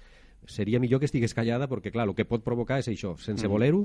[0.49, 3.53] seria millor que estigués callada perquè, clar, el que pot provocar és això, sense mm.
[3.53, 3.83] voler-ho,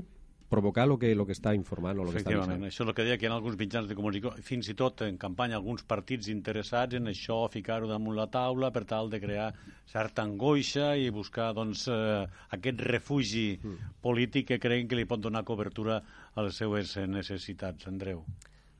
[0.48, 2.64] provocar el que, lo que està informant o el que està avisant.
[2.68, 5.02] això és el que deia que hi ha alguns mitjans de comunicació, fins i tot
[5.06, 9.50] en campanya alguns partits interessats en això, ficar-ho damunt la taula per tal de crear
[9.90, 12.24] certa angoixa i buscar doncs, eh,
[12.56, 13.94] aquest refugi mm.
[14.04, 16.00] polític que creuen que li pot donar cobertura
[16.34, 17.88] a les seues necessitats.
[17.90, 18.22] Andreu.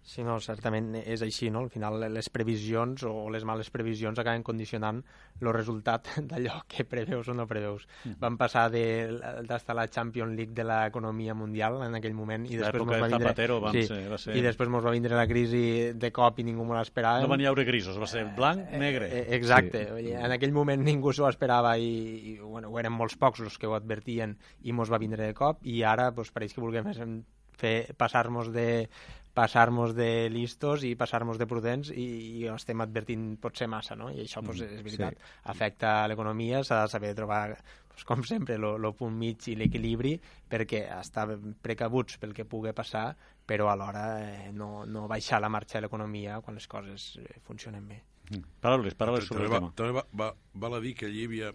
[0.04, 1.62] Sí, no, certament és així, no?
[1.64, 4.98] Al final les previsions o les males previsions acaben condicionant
[5.40, 7.86] el resultat d'allò que preveus o no preveus.
[8.04, 8.18] Mm.
[8.20, 12.84] Van passar d'estar a la Champions League de l'economia mundial en aquell moment i després
[12.84, 13.32] mos va de vindre...
[13.32, 14.36] Zapatero va sí, ser, va ser...
[14.36, 15.64] I després mos va vindre la crisi
[15.96, 17.24] de cop i ningú m'ho l'esperava.
[17.24, 19.08] No van haure grisos, va ser blanc, negre.
[19.08, 20.12] Eh, exacte, sí.
[20.12, 21.94] en aquell moment ningú s'ho esperava i,
[22.34, 24.36] i bueno, ho eren molts pocs els que ho advertien
[24.68, 26.92] i mos va vindre de cop i ara pues, pareix que vulguem
[27.54, 28.68] fer passar-nos de
[29.34, 32.04] passar-nos de listos i passar-nos de prudents i,
[32.40, 34.10] i estem advertint potser massa, no?
[34.14, 35.32] I això, pues, Mm, és veritat, sí.
[35.50, 37.56] afecta l'economia, s'ha de saber trobar,
[37.90, 40.14] pues, com sempre, el punt mig i l'equilibri
[40.50, 41.26] perquè estar
[41.62, 46.40] precabuts pel que pugui passar, però alhora eh, no, no baixar la marxa de l'economia
[46.40, 48.02] quan les coses eh, funcionen bé.
[48.30, 48.44] Mm.
[48.60, 49.74] Paraules, paraules sobre també el va, tema.
[49.76, 51.50] també va, va, val a dir que allí hi havia,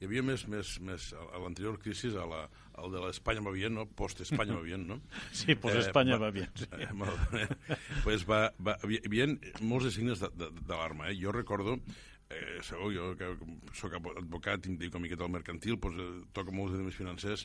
[0.00, 2.44] hi havia més, més, més a l'anterior crisi, a la,
[2.80, 3.84] al de l'Espanya va bien, no?
[3.98, 4.96] Post-Espanya va bien, no?
[5.36, 6.68] Sí, pues Espanya va bien, sí.
[6.80, 6.88] Eh,
[7.32, 7.76] bé.
[8.02, 9.28] pues va, va, hi havia
[9.60, 11.10] molts de signes d'alarma.
[11.10, 11.18] Eh?
[11.20, 11.76] Jo recordo,
[12.32, 13.28] eh, segur, jo que
[13.76, 17.44] sóc advocat dedico una miqueta al mercantil, pues, eh, toco molts de temes financers,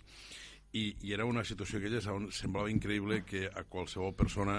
[0.76, 4.58] i, i era una situació aquella on semblava increïble que a qualsevol persona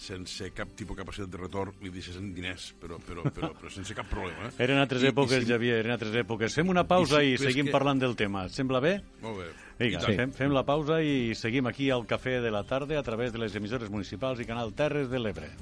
[0.00, 3.92] sense cap tipus de capacitat de retorn li deixessin diners, però, però, però, però sense
[3.94, 4.48] cap problema.
[4.48, 4.54] Eh?
[4.64, 6.54] Eren altres I- i èpoques, si- Javier, eren altres èpoques.
[6.56, 8.46] Fem una pausa I i, si- és seguim que- parlant del tema.
[8.48, 9.02] Et sembla bé?
[9.20, 9.50] Molt bé.
[9.80, 10.16] Vinga, I tant.
[10.16, 13.38] fem, fem la pausa i seguim aquí al Cafè de la Tarda a través de
[13.44, 15.52] les emissores municipals i Canal Terres de l'Ebre.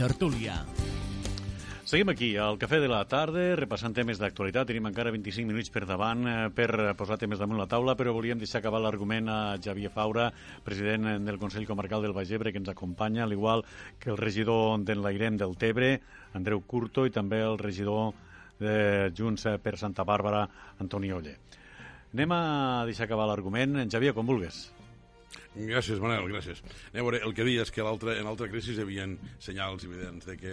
[0.00, 0.54] Tertúlia.
[1.84, 4.70] Seguim aquí, al Cafè de la Tarda, repassant temes d'actualitat.
[4.70, 8.40] Tenim encara 25 minuts per davant eh, per posar temes damunt la taula, però volíem
[8.40, 10.30] deixar acabar l'argument a Xavier Faura,
[10.64, 13.66] president del Consell Comarcal del Baix Ebre, que ens acompanya, al igual
[14.00, 15.92] que el regidor d'Enlairem del Tebre,
[16.32, 18.14] Andreu Curto, i també el regidor
[18.62, 20.46] de Junts per Santa Bàrbara,
[20.80, 21.36] Antoni Oller.
[22.14, 22.44] Anem a
[22.88, 23.82] deixar acabar l'argument.
[23.90, 24.70] Xavier, com vulgues.
[25.56, 26.60] Gràcies, Manel, gràcies.
[26.92, 29.06] Anem a veure, el que deia és que l'altra- en l'altra crisi hi havia
[29.42, 30.52] senyals evidents de que,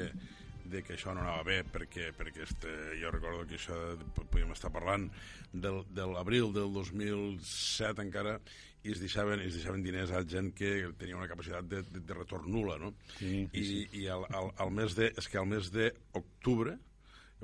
[0.66, 3.78] de que això no anava bé, perquè, perquè este, jo recordo que això
[4.16, 5.06] podíem estar parlant
[5.54, 8.40] del, de l'abril del 2007 encara
[8.84, 12.14] i es deixaven, es deixaven diners a gent que tenia una capacitat de, de, de
[12.18, 12.94] retorn nula, no?
[13.20, 16.78] Sí, sí, I, i al, al, al mes de, és que al mes d'octubre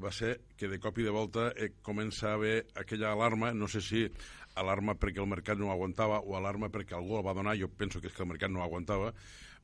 [0.01, 3.67] va ser que de cop i de volta eh, comença a haver aquella alarma, no
[3.67, 4.07] sé si
[4.55, 8.01] alarma perquè el mercat no aguantava o alarma perquè algú el va donar, jo penso
[8.01, 9.13] que és que el mercat no aguantava,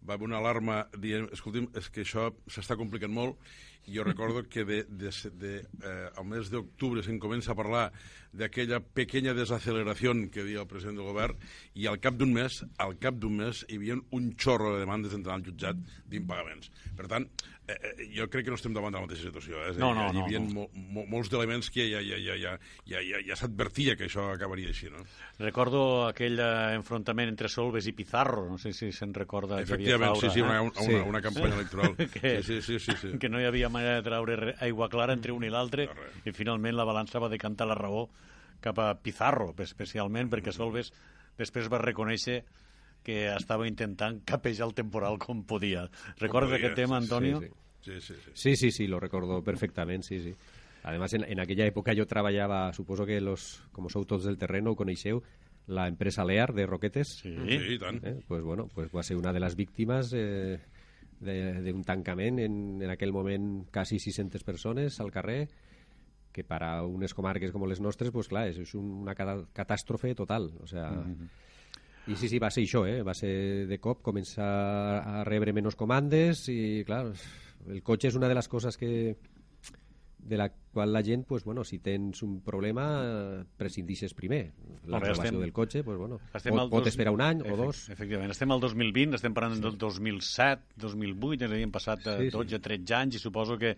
[0.07, 3.39] va haver una alarma dient, escolti'm, és que això s'està complicant molt,
[3.89, 5.11] i jo recordo que de, de,
[5.41, 7.89] de, eh, al mes d'octubre se'n comença a parlar
[8.31, 11.39] d'aquella pequeña desaceleració que dia el president del govern,
[11.75, 15.15] i al cap d'un mes, al cap d'un mes, hi havia un xorro de demandes
[15.17, 16.71] entrant al jutjat d'impagaments.
[16.95, 17.27] Per tant,
[17.69, 19.59] eh, eh, jo crec que no estem davant de la mateixa situació.
[19.67, 19.73] Eh?
[19.77, 20.49] No, no, hi no, havia no.
[20.55, 22.53] mo, mo, molts d'elements que ja, ja, ja, ja,
[22.89, 25.03] ja, ja, ja s'advertia que això acabaria així, no?
[25.39, 30.29] Recordo aquell eh, enfrontament entre Solves i Pizarro, no sé si se'n recorda Efectivament, Faura,
[30.29, 30.61] sí, sí, una, eh?
[30.67, 30.93] una, Sí.
[30.95, 31.95] una, una campanya electoral.
[32.13, 33.17] que, Sí, sí, sí, sí, sí.
[33.19, 36.09] que no hi havia manera de treure re- aigua clara entre un i l'altre No,
[36.25, 38.07] i finalment la balança va decantar la raó
[38.59, 40.89] cap a Pizarro, especialment perquè Solves
[41.39, 42.41] després va reconèixer
[43.03, 45.87] que estava intentant capejar el temporal com podia.
[46.19, 47.39] Recordes podia, aquest tema, Antonio?
[47.39, 47.53] sí, sí.
[47.81, 48.31] Sí, sí, sí.
[48.33, 50.33] Sí, sí, sí, lo recuerdo perfectament, sí, sí.
[50.83, 54.71] Además, en, en aquella època jo treballava, suposo que los, como sou tots del terreno,
[54.75, 55.23] ho coneixeu,
[55.67, 57.19] la empresa Lear de Roquetes.
[57.23, 57.31] Sí.
[57.35, 57.99] Sí, i tant.
[58.03, 58.17] Eh?
[58.27, 60.59] Pues bueno, pues va ser una de les víctimes eh,
[61.19, 65.47] de- d'un tancament en, en aquell moment quasi 600 persones al carrer
[66.31, 70.51] que per a unes comarques com les nostres, pues clar, és, és una catàstrofe total.
[70.61, 70.91] O sea,
[72.09, 73.01] I sí, sí, va ser això, eh?
[73.05, 74.47] va ser de cop començar
[75.05, 77.03] a rebre menys comandes i, clar,
[77.69, 79.15] el cotxe és una de les coses que
[80.19, 84.51] de la qual la gent, pues, bueno, si tens un problema, prescindixes primer.
[84.85, 87.55] La renovació estem- del cotxe, pues, bueno, Estem pot, pot dos- esperar un any o
[87.57, 87.87] dos.
[87.89, 92.29] Efectivament, estem al 2020, estem parlant del 2007, 2008, és a dir, passat eh, Sí,
[92.31, 92.37] sí.
[92.37, 93.77] 12-13 anys i suposo que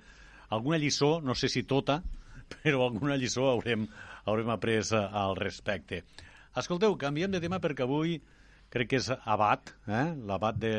[0.49, 2.01] alguna lliçó, no sé si tota,
[2.63, 3.87] però alguna lliçó haurem,
[4.25, 6.03] haurem après eh, al respecte.
[6.51, 8.17] Escolteu, canviem de tema perquè avui
[8.71, 10.09] crec que és Abat, eh?
[10.27, 10.73] l'abat de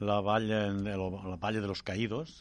[0.00, 2.38] la vall de, la vall de los Caídos,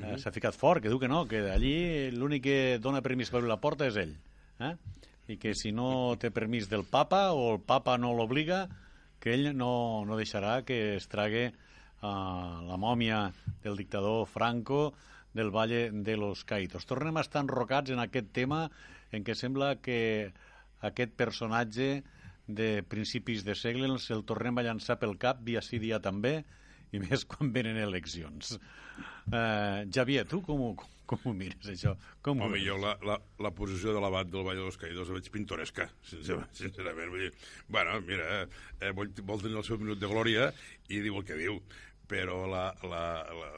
[0.00, 1.74] eh, s'ha ficat fort, que diu que no, que allí
[2.16, 4.14] l'únic que dona permís per obrir la porta és ell.
[4.64, 4.72] Eh?
[5.28, 8.62] I que si no té permís del papa o el papa no l'obliga,
[9.20, 13.20] que ell no, no deixarà que es trague uh, la mòmia
[13.64, 14.94] del dictador Franco
[15.36, 16.88] del Valle de los Caídos.
[16.88, 18.70] Tornem a estar enrocats en aquest tema
[19.12, 20.32] en què sembla que
[20.82, 22.02] aquest personatge
[22.46, 26.44] de principis de segle ens el tornem a llançar pel cap dia sí dia també
[26.94, 28.58] i més quan venen eleccions.
[29.26, 31.96] Uh, Javier, tu com, ho- com ho mires, això?
[32.22, 35.18] Com ho Home, jo la, la, la posició de l'abat del Vall dels Caïdors la
[35.18, 36.54] veig pintoresca, sincerament.
[36.54, 37.10] sincerament.
[37.10, 37.32] Vull dir,
[37.68, 38.28] bueno, mira,
[38.78, 40.52] eh, vol, vol tenir el seu minut de glòria
[40.88, 41.58] i diu el que diu
[42.08, 43.48] però la, la, la,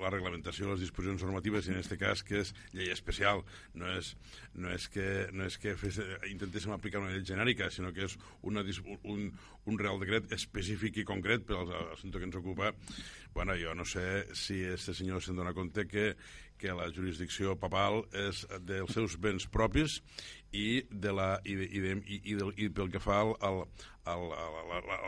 [0.00, 3.42] la reglamentació de les disposicions normatives, i en aquest cas que és llei especial,
[3.74, 4.12] no és,
[4.54, 6.00] no és que, no és que fes,
[6.30, 8.64] intentéssim aplicar una llei genèrica, sinó que és una,
[9.02, 9.26] un,
[9.66, 12.74] un real decret específic i concret per al assumpte que ens ocupa.
[13.34, 16.14] Bueno, jo no sé si este senyor se'n dona compte que,
[16.60, 19.98] que la jurisdicció papal és dels seus béns propis
[20.52, 23.34] i, de la, i, de, i, de, i, i, del, i pel que fa al,
[23.40, 24.46] al, a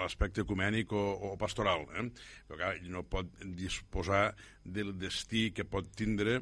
[0.00, 1.86] l'aspecte ecumènic o, o pastoral.
[1.98, 2.08] Eh?
[2.48, 4.30] Però clar, no pot disposar
[4.64, 6.40] del destí que pot tindre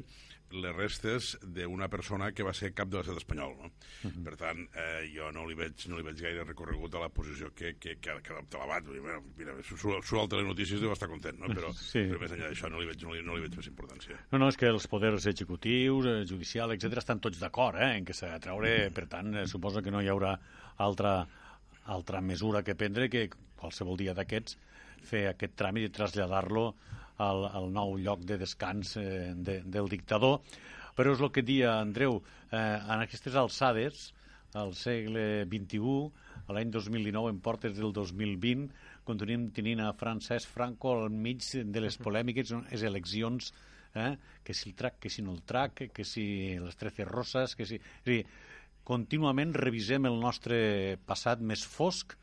[0.53, 3.55] les restes d'una persona que va ser cap de l'estat espanyol.
[3.57, 3.69] No?
[4.03, 4.23] Uh -huh.
[4.23, 7.53] Per tant, eh, jo no li, veig, no li veig gaire recorregut a la posició
[7.53, 8.83] que, que, que, que adopta l'abat.
[8.85, 11.47] Bueno, Mira, surt, surt al telenotícies deu estar content, no?
[11.47, 11.99] però, Sí.
[11.99, 14.15] però més enllà d'això no, li veig, no, li, no li veig més importància.
[14.31, 18.05] No, no, és que els poders executius, eh, judicial, etc estan tots d'acord, eh, en
[18.05, 20.39] què s'ha de treure, per tant, eh, suposo que no hi haurà
[20.77, 21.27] altra,
[21.85, 24.57] altra mesura que prendre que qualsevol dia d'aquests
[25.03, 26.75] fer aquest tràmit i traslladar-lo
[27.17, 30.39] al, al nou lloc de descans eh, de, del dictador.
[30.95, 32.19] Però és el que dia Andreu,
[32.51, 34.11] eh, en aquestes alçades,
[34.59, 36.11] al segle XXI,
[36.47, 38.67] a l'any 2019, en portes del 2020,
[39.07, 43.53] continuem tenint a Francesc Franco al mig de les polèmiques, les eleccions,
[43.95, 44.15] eh?
[44.43, 47.67] que si el trac, que si no el trac, que si les trece roses, que
[47.67, 47.79] si...
[47.79, 48.23] És a dir,
[48.87, 52.17] contínuament revisem el nostre passat més fosc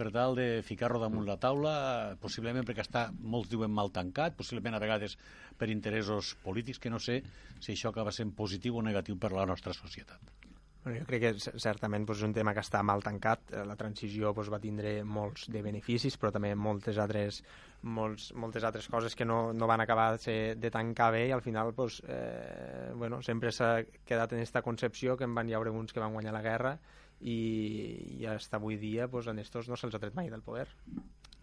[0.00, 1.74] per tal de ficar-lo damunt la taula,
[2.22, 5.18] possiblement perquè està, molts diuen mal tancat, possiblement a vegades
[5.60, 7.20] per interessos polítics, que no sé
[7.60, 10.40] si això acaba sent positiu o negatiu per a la nostra societat.
[10.80, 13.50] Bueno, jo crec que certament doncs, és un tema que està mal tancat.
[13.52, 17.42] Eh, La transició doncs, va tindre molts de beneficis, però també moltes altres,
[17.82, 21.44] molts, moltes altres coses que no, no van acabar de, de tancar bé i al
[21.44, 25.76] final doncs, eh, bueno, sempre s'ha quedat en aquesta concepció que en van hi haure
[25.76, 26.78] uns que van guanyar la guerra
[27.20, 30.68] i, i fins avui dia doncs, a estos no se'ls ha tret mai del poder.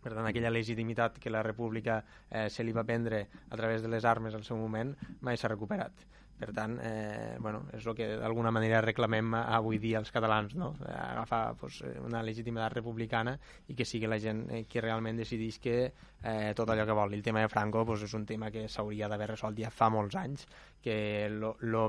[0.02, 3.92] Per tant, aquella legitimitat que la república eh, se li va prendre a través de
[3.92, 6.06] les armes al seu moment mai s'ha recuperat.
[6.38, 10.76] Per tant, eh, bueno, és el que d'alguna manera reclamem avui dia els catalans, no?
[10.86, 13.34] Eh, agafar pues, una legitimitat republicana
[13.68, 17.14] i que sigui la gent eh, qui realment decidís que eh, tot allò que vol.
[17.14, 20.16] El tema de Franco pues, és un tema que s'hauria d'haver resolt ja fa molts
[20.16, 20.46] anys
[20.82, 21.42] que el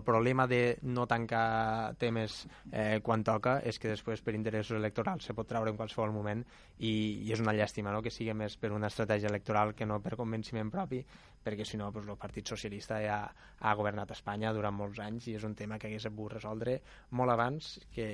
[0.04, 5.36] problema de no tancar temes eh, quan toca és que després per interessos electorals se
[5.36, 6.42] pot treure en qualsevol moment
[6.78, 6.90] i,
[7.22, 8.02] i és una llàstima no?
[8.02, 11.04] que sigui més per una estratègia electoral que no per convenciment propi
[11.44, 13.18] perquè si no pues, el Partit Socialista ja
[13.58, 16.78] ha governat Espanya durant molts anys i és un tema que hagués pogut resoldre
[17.10, 18.08] molt abans que,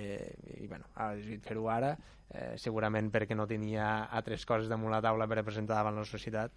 [0.60, 5.02] i bueno, ha decidit fer-ho ara eh, segurament perquè no tenia altres coses damunt la
[5.04, 6.52] taula per representar davant la societat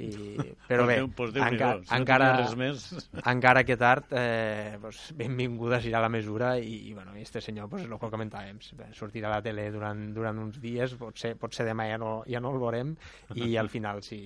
[0.00, 0.08] i,
[0.70, 2.86] però bé, pues Déu, enca si no encara, res més...
[3.34, 7.84] encara que tard eh, pues, benvinguda serà la mesura i, i bueno, este senyor, pues,
[7.84, 8.60] el que comentàvem
[8.96, 12.54] sortirà a la tele durant, durant uns dies potser, potser demà ja no, ja no
[12.54, 12.94] el veurem
[13.36, 14.22] i al final si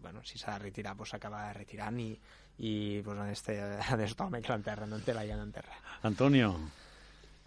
[0.00, 2.12] bueno, si s'ha de retirar pues, s'acaba retirant i,
[2.64, 5.52] i pues, en este, en este home que l'enterra no en té la llana en
[5.52, 6.54] terra Antonio.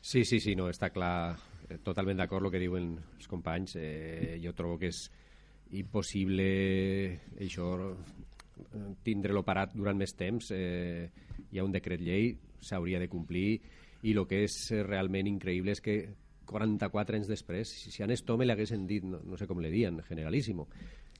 [0.04, 1.38] Sí, sí, sí, no, està clar.
[1.72, 3.78] Eh, totalment d'acord el que diuen els companys.
[3.80, 5.06] Eh, jo trobo que és
[5.71, 6.47] impossible
[7.41, 7.69] això
[9.04, 11.10] tindre-lo parat durant més temps eh,
[11.52, 13.62] hi ha un decret llei s'hauria de complir
[14.04, 15.97] i el que és realment increïble és que
[16.49, 20.67] 44 anys després si a Nestome l'haguessin dit no, no sé com le dien, generalíssimo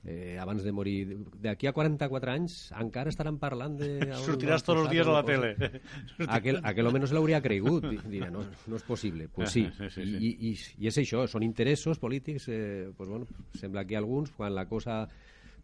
[0.04, 1.16] eh, abans de morir.
[1.42, 3.90] D'aquí a 44 anys encara estaran parlant de...
[4.26, 5.54] Sortiràs tots els dies a la tele.
[6.38, 7.86] Aquel, aquel home no se l'hauria cregut.
[8.04, 9.28] Dirà, no, no és possible.
[9.32, 9.66] Pues sí.
[9.78, 10.18] sí, sí, sí.
[10.20, 12.48] I, i, I és això, són interessos polítics.
[12.52, 15.04] Eh, pues bueno, sembla que alguns, quan la cosa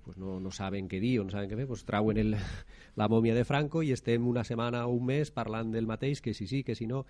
[0.04, 2.36] pues no, no saben què dir o no saben què fer, pues trauen el,
[3.00, 6.34] la mòmia de Franco i estem una setmana o un mes parlant del mateix, que
[6.34, 7.04] si sí, que si no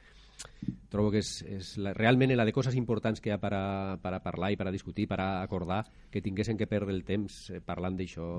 [0.91, 3.65] trobo que és, és la, realment la de coses importants que hi ha per a,
[4.03, 7.05] per a parlar i per a discutir, per a acordar, que tinguessin que perdre el
[7.07, 8.31] temps eh, parlant d'això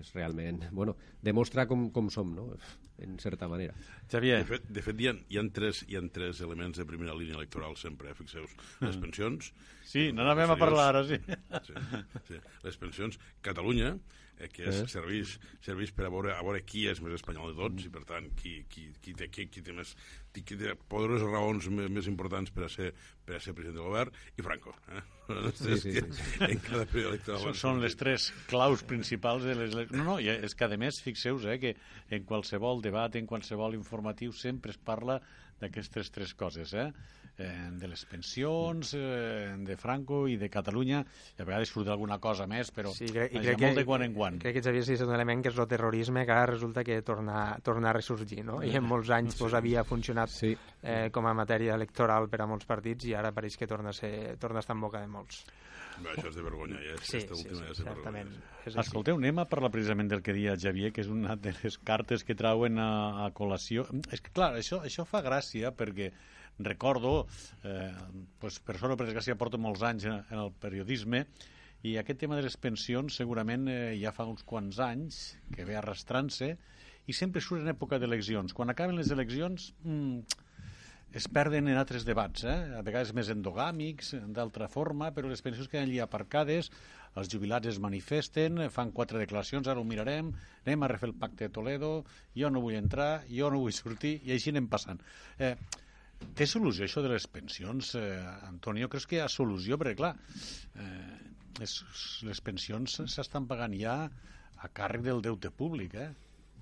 [0.00, 0.64] és realment...
[0.72, 2.52] Bueno, demostra com, com som, no?,
[3.00, 3.74] en certa manera.
[4.12, 4.42] Xavier.
[4.42, 7.16] De fet, de fet hi, ha, hi, ha tres, hi ha tres elements de primera
[7.16, 8.16] línia electoral sempre, eh?
[8.16, 8.56] fixeu-vos.
[8.80, 9.00] Les Mm.
[9.90, 11.18] Sí, no n'anàvem a parlar ara, sí.
[11.66, 11.74] sí,
[12.28, 12.40] sí.
[12.62, 13.96] Les pensions, Catalunya,
[14.38, 14.86] eh, que és, Eh.
[14.92, 15.32] serveix,
[15.66, 18.28] serveix per a veure, a veure qui és més espanyol de tots i, per tant,
[18.38, 19.96] qui, qui, qui, té, qui, qui té més
[20.30, 22.92] qui té poderoses raons més, més importants per a, ser,
[23.26, 24.76] per a ser president del govern i Franco.
[24.94, 25.02] Eh?
[25.58, 27.42] Sí, sí, sí, En cada període electoral.
[27.48, 29.74] Són, són les tres claus principals de les...
[29.90, 31.74] No, no, és que a més, fixeu-vos eh, que
[32.14, 35.18] en qualsevol debat, en qualsevol informatiu, sempre es parla
[35.60, 36.86] d'aquestes tres coses, eh?
[37.38, 37.48] eh?
[37.78, 41.02] de les pensions, eh, de Franco i de Catalunya,
[41.36, 43.86] i a vegades surt alguna cosa més, però Sí, crec, i crec molt que, de
[43.88, 44.38] quan en quan.
[44.42, 47.00] Crec que Xavier sí és un element que és el terrorisme que ara resulta que
[47.06, 48.60] torna, torna a ressorgir, no?
[48.64, 50.56] I en molts anys pues, havia funcionat Sí.
[50.82, 53.96] eh, com a matèria electoral per a molts partits i ara pareix que torna a,
[53.96, 55.44] ser, torna a estar en boca de molts.
[56.00, 56.96] Bé, això és de vergonya, ja.
[57.02, 58.32] Sí, Aquesta sí, última sí, és de certament.
[58.32, 58.66] vergonya.
[58.66, 58.76] És.
[58.84, 62.24] Escolteu, anem a parlar precisament del que deia Xavier, que és una de les cartes
[62.24, 62.90] que trauen a,
[63.26, 63.86] a col·lació.
[64.12, 66.10] És que, clar, això, això fa gràcia perquè
[66.60, 67.26] recordo,
[67.64, 67.92] eh,
[68.40, 71.24] pues, per sort o per desgràcia, porto molts anys en, en el periodisme
[71.88, 75.20] i aquest tema de les pensions segurament eh, ja fa uns quants anys
[75.54, 76.50] que ve arrastrant-se
[77.08, 78.52] i sempre surt en època d'eleccions.
[78.52, 80.44] Quan acaben les eleccions mm,
[81.12, 82.56] es perden en altres debats, eh?
[82.78, 86.70] a vegades més endogàmics, d'altra forma, però les pensions queden allí aparcades,
[87.18, 90.30] els jubilats es manifesten, fan quatre declaracions, ara ho mirarem,
[90.64, 91.92] anem a refer el pacte de Toledo,
[92.38, 95.02] jo no vull entrar, jo no vull sortir, i així anem passant.
[95.38, 95.56] Eh,
[96.38, 98.14] té solució això de les pensions, eh,
[98.46, 98.88] Antonio?
[98.92, 99.80] Creus que hi ha solució?
[99.80, 100.14] Perquè, clar,
[100.78, 101.18] eh,
[101.58, 101.76] les,
[102.28, 104.04] les pensions s'estan pagant ja
[104.60, 106.10] a càrrec del deute públic, eh?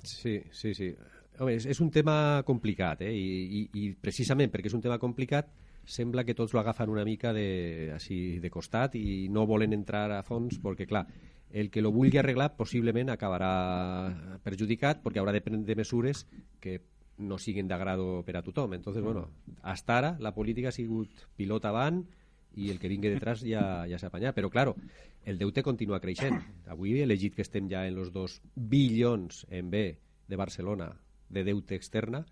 [0.06, 0.94] Sí, sí, sí.
[1.38, 3.12] Home, és, és un tema complicat, eh?
[3.14, 3.24] I,
[3.60, 5.52] i, i precisament perquè és un tema complicat
[5.88, 10.10] sembla que tots lo agafen una mica de, així, de costat i no volen entrar
[10.12, 11.06] a fons perquè, clar,
[11.50, 13.52] el que lo vulgui arreglar possiblement acabarà
[14.44, 16.26] perjudicat perquè haurà de prendre mesures
[16.60, 16.80] que
[17.18, 18.74] no siguin d'agrado per a tothom.
[18.74, 19.28] Entonces, bueno,
[19.62, 22.04] hasta ara la política ha sigut pilot avant
[22.58, 24.36] i el que vingui detrás ja, ja s'ha apanyat.
[24.36, 24.76] Però, claro,
[25.24, 26.38] el deute continua creixent.
[26.70, 29.98] Avui he llegit que estem ja en los dos bilions en B
[30.28, 30.92] de Barcelona
[31.28, 32.24] de deute externa,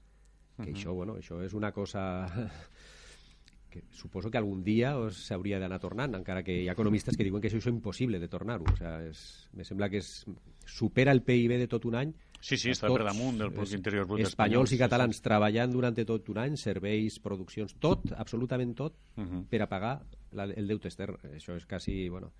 [0.56, 2.02] que això, bueno, això és una cosa
[3.70, 7.42] que suposo que algun dia s'hauria d'anar tornant, encara que hi ha economistes que diuen
[7.42, 8.64] que això és impossible de tornar-ho.
[8.72, 9.20] O sea, és,
[9.52, 10.24] me sembla que és,
[10.64, 12.14] supera el PIB de tot un any
[12.46, 14.82] Sí, sí, està per damunt del producte interior brut espanyols i sí, sí.
[14.82, 19.46] catalans treballant durant tot un any, serveis, produccions, tot, absolutament tot, Uh -huh.
[19.48, 21.16] per a pagar la, el deute extern.
[21.34, 22.32] Això és quasi, bueno,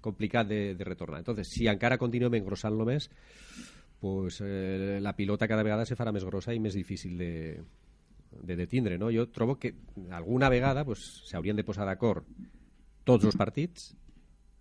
[0.00, 1.18] complicat de, de retornar.
[1.18, 3.10] Entonces, si encara continuem engrossant-lo més,
[4.00, 7.60] pues, eh, la pilota cada vegada se farà més grossa i més difícil de,
[8.32, 8.98] de detindre.
[8.98, 9.10] No?
[9.12, 9.74] Jo trobo que
[10.10, 12.26] alguna vegada pues, s'haurien de posar d'acord
[13.04, 13.92] tots els partits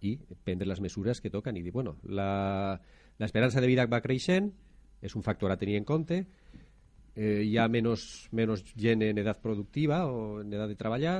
[0.01, 4.51] i prendre les mesures que toquen i dir, bueno, l'esperança de vida va creixent,
[5.01, 6.21] és un factor a tenir en compte,
[7.15, 11.17] eh, hi ha menys, menys gent en edat productiva o en edat de treballar,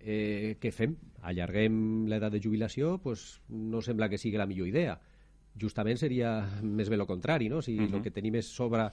[0.00, 0.96] eh, què fem?
[1.22, 2.98] Allarguem l'edat de jubilació?
[3.02, 4.98] Pues no sembla que sigui la millor idea.
[5.60, 7.60] Justament seria més bé el contrari, no?
[7.62, 7.96] Si uh -huh.
[7.96, 8.90] el que tenim és sobre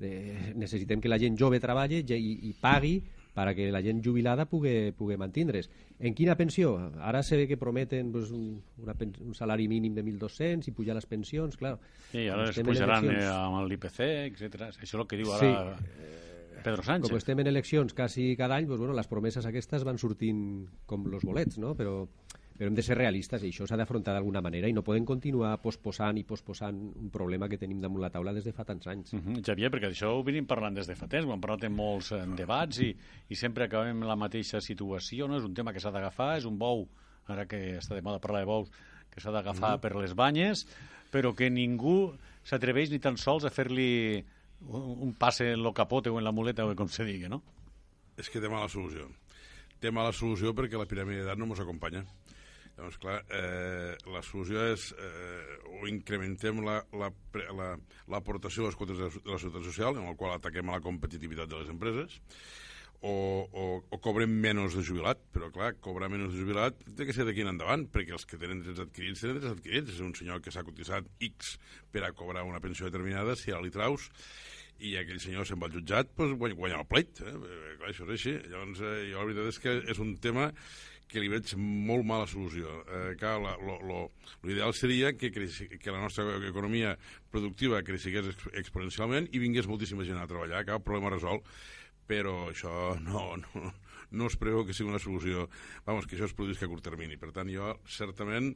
[0.00, 3.00] Eh, necessitem que la gent jove treballi i, i pagui
[3.34, 5.68] perquè la gent jubilada pugui, pugui mantindre's.
[5.98, 6.72] En quina pensió?
[7.02, 10.96] Ara se ve que prometen pues, un, una, un salari mínim de 1.200 i pujar
[10.98, 11.76] les pensions, clar.
[12.10, 14.70] Sí, ara es pujaran eh, amb l'IPC, etc.
[14.72, 16.08] Això és el que diu ara sí.
[16.64, 17.10] Pedro Sánchez.
[17.10, 20.42] Com estem en eleccions quasi cada any, pues, bueno, les promeses aquestes van sortint
[20.86, 21.76] com los bolets, no?
[21.78, 22.00] Però
[22.58, 25.52] però hem de ser realistes i això s'ha d'afrontar d'alguna manera i no podem continuar
[25.62, 29.12] posposant i posposant un problema que tenim damunt la taula des de fa tants anys.
[29.12, 29.42] Uh -huh.
[29.46, 32.10] Xavier, perquè això ho venim parlant des de fa temps, ho hem parlat en molts
[32.12, 32.96] en debats i,
[33.28, 35.38] i sempre acabem la mateixa situació, no?
[35.38, 36.88] és un tema que s'ha d'agafar, és un bou,
[37.28, 38.70] ara que està de moda parlar de bous,
[39.10, 39.80] que s'ha d'agafar uh -huh.
[39.80, 40.66] per les banyes,
[41.12, 44.24] però que ningú s'atreveix ni tan sols a fer-li
[44.66, 47.42] un, un passe en lo capote o en la muleta o com se digui, no?
[48.16, 49.08] És que té mala solució.
[49.78, 52.04] Té mala solució perquè la piràmide d'edat no ens acompanya.
[52.78, 57.02] Llavors, clar, eh, la solució és eh, o incrementem l'aportació
[57.58, 57.72] la, la,
[58.14, 61.58] la, a les quotes de, la societat social, en el qual ataquem la competitivitat de
[61.58, 62.20] les empreses,
[63.00, 63.64] o, o,
[63.94, 67.44] o cobrem menys de jubilat, però clar, cobrar menys de jubilat té que ser d'aquí
[67.44, 69.94] en endavant, perquè els que tenen drets adquirits tenen drets adquirits.
[69.94, 71.56] És un senyor que s'ha cotitzat X
[71.94, 74.08] per a cobrar una pensió determinada, si ara li traus,
[74.82, 77.22] i aquell senyor se'n va al jutjat, doncs guanya el pleit.
[77.22, 77.34] Eh?
[77.78, 78.34] Clar, això és així.
[78.50, 80.52] Llavors, eh, jo la veritat és que és un tema
[81.08, 82.82] que li veig molt mala solució.
[82.84, 83.38] Eh, clar,
[84.44, 86.94] l'ideal seria que, creixi, que la nostra economia
[87.32, 91.48] productiva creixés exponencialment i vingués moltíssima gent a treballar, cap problema resolt,
[92.08, 93.72] però això no, no,
[94.10, 95.48] no es preveu que sigui una solució,
[95.88, 97.18] vamos, que això es produïsca a curt termini.
[97.20, 98.54] Per tant, jo certament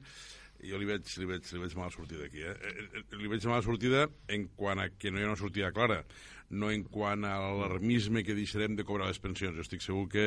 [0.62, 2.42] jo li veig, li veig, li veig mala sortida aquí.
[2.42, 2.54] Eh?
[2.54, 3.00] eh?
[3.00, 6.02] eh li veig mala sortida en quant a que no hi ha una sortida clara,
[6.50, 9.56] no en quant a l'alarmisme que deixarem de cobrar les pensions.
[9.56, 10.26] Jo estic segur que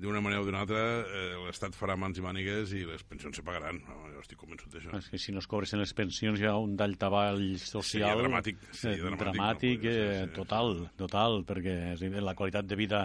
[0.00, 3.44] d'una manera o d'una altra eh, l'Estat farà mans i mànigues i les pensions se
[3.46, 3.82] pagaran.
[3.86, 4.94] No, jo estic convençut d'això.
[4.96, 7.90] És que si no es cobressin les pensions hi ha un daltavall social...
[7.92, 8.62] Seria dramàtic.
[8.72, 13.04] Seria eh, dramàtic, dramàtic no, eh, total, total, perquè és dir, la qualitat de vida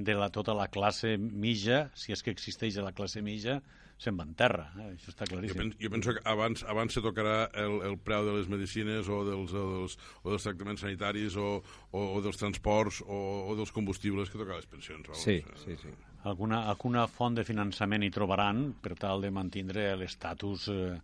[0.00, 3.60] de la, tota la classe mitja, si és que existeix la classe mitja,
[4.00, 4.90] se'n va en terra, eh?
[4.94, 5.54] això està claríssim.
[5.54, 9.08] Jo, penso, jo penso que abans, abans se tocarà el, el preu de les medicines
[9.12, 11.50] o dels, o dels, o dels tractaments sanitaris o,
[11.92, 13.20] o, o dels transports o,
[13.52, 15.12] o dels combustibles que tocar les pensions.
[15.20, 15.92] Sí, sí, sí
[16.24, 20.98] alguna, alguna font de finançament hi trobaran per tal de mantindre l'estatus eh,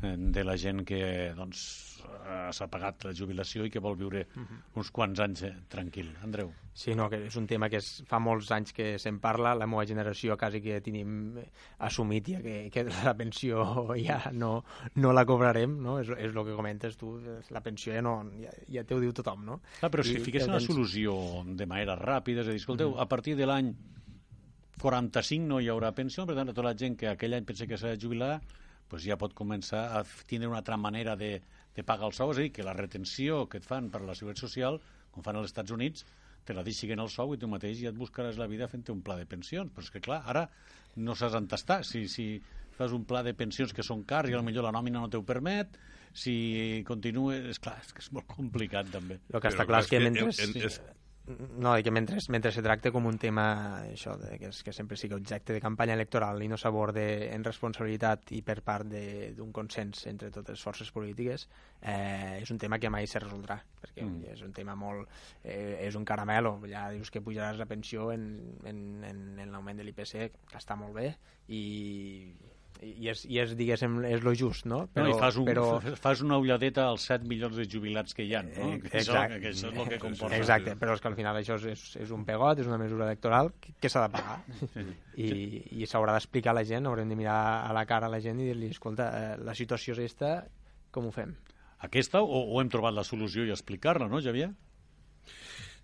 [0.00, 1.62] de la gent que doncs,
[2.06, 4.58] eh, s'ha pagat la jubilació i que vol viure uh -huh.
[4.80, 6.14] uns quants anys eh, tranquil.
[6.22, 6.52] Andreu.
[6.72, 9.66] Sí, no, que és un tema que és, fa molts anys que se'n parla, la
[9.66, 11.38] meva generació quasi que tenim
[11.78, 15.98] assumit ja que, que la pensió ja no, no la cobrarem, no?
[15.98, 17.20] És, és el que comentes tu,
[17.50, 19.60] la pensió ja, no, ja, ja t'ho diu tothom, no?
[19.82, 22.96] Ah, però si I, fiqués una solució de manera ràpida, és a dir, escolteu, uh
[22.96, 23.02] -huh.
[23.02, 23.74] a partir de l'any
[24.78, 27.76] 45 no hi haurà pensió, per tant, tota la gent que aquell any pensa que
[27.76, 28.40] s'ha de jubilar
[28.88, 31.38] pues ja pot començar a tindre una altra manera de,
[31.76, 34.16] de pagar el sou, és a dir, que la retenció que et fan per la
[34.18, 34.80] Seguretat Social,
[35.12, 36.06] com fan als Estats Units,
[36.48, 39.02] te la deixin el sou i tu mateix ja et buscaràs la vida fent un
[39.04, 39.68] pla de pensions.
[39.74, 40.46] Però és que, clar, ara
[40.96, 41.82] no saps entastar.
[41.84, 42.30] Si, si
[42.78, 45.76] fas un pla de pensions que són cars i potser la nòmina no t'ho permet,
[46.16, 47.50] si continues...
[47.52, 49.20] És clar, és que és molt complicat, també.
[49.28, 50.30] El que està clar és que mentre...
[50.30, 51.07] El, el, el,
[51.58, 53.44] no, que mentre, mentre se tracta com un tema
[53.82, 57.04] això, de, que, és, que sempre sigui objecte de campanya electoral i no s'aborde
[57.34, 61.48] en responsabilitat i per part d'un consens entre totes les forces polítiques,
[61.82, 64.34] eh, és un tema que mai se resoldrà, perquè mm.
[64.34, 65.08] és un tema molt...
[65.44, 68.28] Eh, és un caramelo, ja dius que pujaràs la pensió en,
[68.66, 70.16] en, en, en l'augment de l'IPC,
[70.48, 71.12] que està molt bé,
[71.48, 71.62] i
[72.84, 74.84] i és, i és diguéssim, és lo just, no?
[74.94, 75.64] Però, no, i fas, un, però...
[75.98, 78.68] fas una ulladeta als 7 milions de jubilats que hi ha, no?
[78.74, 79.38] Eh, que exacte.
[79.38, 80.38] Això, que això és el que comporta.
[80.38, 83.50] Exacte, però és que al final això és, és un pegot, és una mesura electoral
[83.60, 84.38] que, que s'ha de pagar.
[85.18, 85.28] I,
[85.82, 88.38] i s'haurà d'explicar a la gent, haurem de mirar a la cara a la gent
[88.42, 90.36] i dir-li, escolta, eh, la situació és aquesta,
[90.94, 91.34] com ho fem?
[91.86, 94.50] Aquesta o, o hem trobat la solució i explicar-la, no, Javier?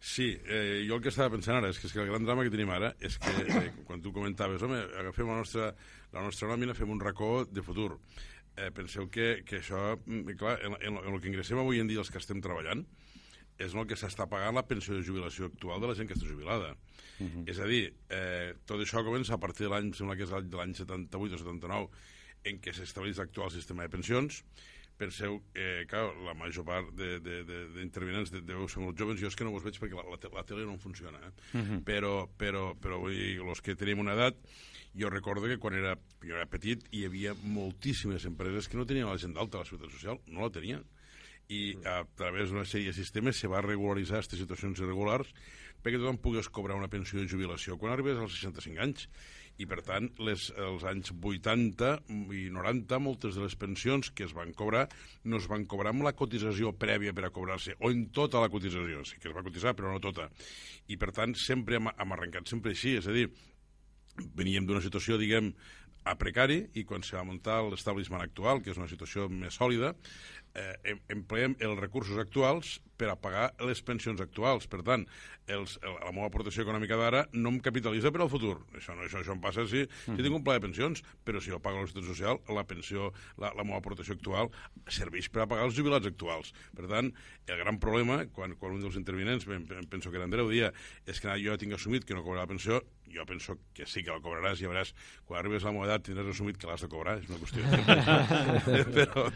[0.05, 2.43] Sí, eh, jo el que estava pensant ara és que, és que el gran drama
[2.45, 5.71] que tenim ara és que, eh, quan tu comentaves, home, agafem la nostra,
[6.13, 7.95] la nostra nòmina, fem un racó de futur.
[8.53, 11.89] Eh, penseu que, que això, mm, clar, en, en, en el que ingressem avui en
[11.89, 12.85] dia els que estem treballant,
[13.57, 16.29] és el que s'està pagant la pensió de jubilació actual de la gent que està
[16.29, 16.75] jubilada.
[17.17, 17.49] Uh -huh.
[17.49, 20.75] És a dir, eh, tot això comença a partir de l'any, sembla que és l'any
[20.75, 21.89] 78 o 79,
[22.45, 24.45] en què s'estableix l'actual sistema de pensions,
[24.99, 29.31] penseu, eh, clar, la major part d'intervinents de, de, de, deveu ser molt joves, jo
[29.31, 31.33] és que no vos veig perquè la, la, la tele no funciona, eh?
[31.33, 31.65] uh mhm.
[31.71, 31.85] -huh.
[31.85, 34.37] però, però, però vull dir, els que tenim una edat,
[34.95, 39.11] jo recordo que quan era, jo era petit hi havia moltíssimes empreses que no tenien
[39.11, 40.85] la gent d'alta a la Ciutat Social, no la tenien.
[41.47, 45.29] i a través d'una sèrie de sistemes se va regularitzar aquestes situacions irregulars
[45.85, 49.09] perquè tothom pogués cobrar una pensió de jubilació quan arribés als 65 anys
[49.59, 51.91] i per tant les, els anys 80
[52.35, 54.89] i 90 moltes de les pensions que es van cobrar
[55.31, 58.51] no es van cobrar amb la cotització prèvia per a cobrar-se o en tota la
[58.51, 60.29] cotització, sí que es va cotitzar però no tota.
[60.91, 63.29] I per tant sempre hem, hem arrencat sempre així, és a dir
[64.35, 65.53] veníem d'una situació, diguem,
[66.05, 69.95] a precari i quan se va muntar l'establishment actual, que és una situació més sòlida,
[70.55, 74.69] eh, em- empleem els recursos actuals per a pagar les pensions actuals.
[74.71, 75.05] Per tant,
[75.51, 78.55] els, el, la meva aportació econòmica d'ara no em capitalitza per al futur.
[78.79, 81.53] Això, no, això, això em passa si, si tinc un pla de pensions, però si
[81.53, 83.11] jo pago la Seguretat Social, la pensió,
[83.43, 84.51] la, la meva aportació actual
[84.87, 86.55] serveix per a pagar els jubilats actuals.
[86.77, 87.11] Per tant,
[87.51, 89.49] el gran problema, quan, quan un dels intervinents,
[89.91, 90.71] penso que era Andreu, dia,
[91.07, 92.81] és que jo ja tinc assumit que no cobrarà la pensió,
[93.15, 94.91] jo penso que sí que la cobraràs, ja veuràs,
[95.27, 97.63] quan arribes a la meva edat tindràs assumit que l'has de cobrar, és una qüestió
[97.63, 99.27] de però,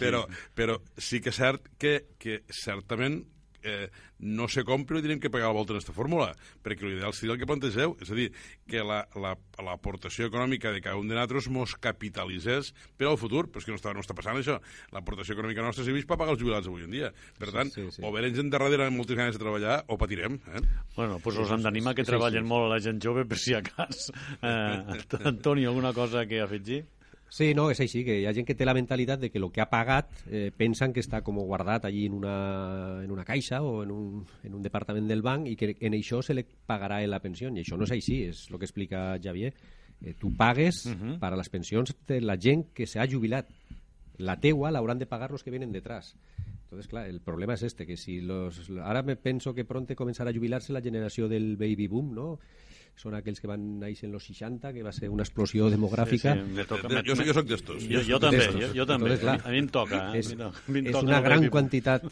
[0.00, 0.22] però,
[0.54, 3.22] però sí que és cert que, que certament
[3.64, 6.30] eh, no se compra i tenim que pagar la volta en aquesta fórmula,
[6.64, 8.28] perquè l'ideal seria el que plantegeu, és a dir,
[8.70, 13.46] que l'aportació la, la, econòmica de cada un de nosaltres mos capitalitzés per al futur,
[13.48, 14.60] però és que no està, no està passant això.
[14.94, 17.10] L'aportació econòmica nostra serveix per pagar els jubilats avui en dia.
[17.40, 18.04] Per tant, sí, sí.
[18.04, 20.38] o verem gent de darrere amb moltes ganes de treballar o patirem.
[20.54, 20.64] Eh?
[20.96, 22.52] Bueno, doncs us hem d'animar que sí, treballen sí.
[22.52, 24.10] molt la gent jove, per si a cas.
[24.44, 26.82] Eh, Antoni, alguna cosa que afegir?
[27.34, 29.48] Sí, no, és així, que hi ha gent que té la mentalitat de que el
[29.50, 32.34] que ha pagat eh, pensen que està com guardat allí en una,
[33.02, 36.20] en una caixa o en un, en un departament del banc i que en això
[36.22, 37.50] se li pagarà la pensió.
[37.50, 39.50] I això no és així, és el que explica Javier.
[39.98, 41.18] Eh, tu pagues uh -huh.
[41.18, 43.50] para les pensions de la gent que s'ha jubilat.
[44.18, 46.14] La teua l'hauran de pagar los que vienen detrás.
[46.62, 48.70] Entonces, clar, el problema es este, que si los...
[48.80, 52.38] Ahora me penso que pronto comenzarà a jubilar-se la generació del baby boom, ¿no?
[52.96, 56.34] Són aquells que van néixer en los 60, que va ser una explosió demogràfica.
[56.38, 57.82] Sí, sí, toca, jo, soc- jo soc d'estos.
[57.90, 59.10] Jo, jo també, jo, jo també.
[59.10, 59.98] Entonces, clar, a mi em toca.
[60.14, 60.18] Eh?
[60.20, 62.04] és, A mi no- a mi em és toca una gran quantitat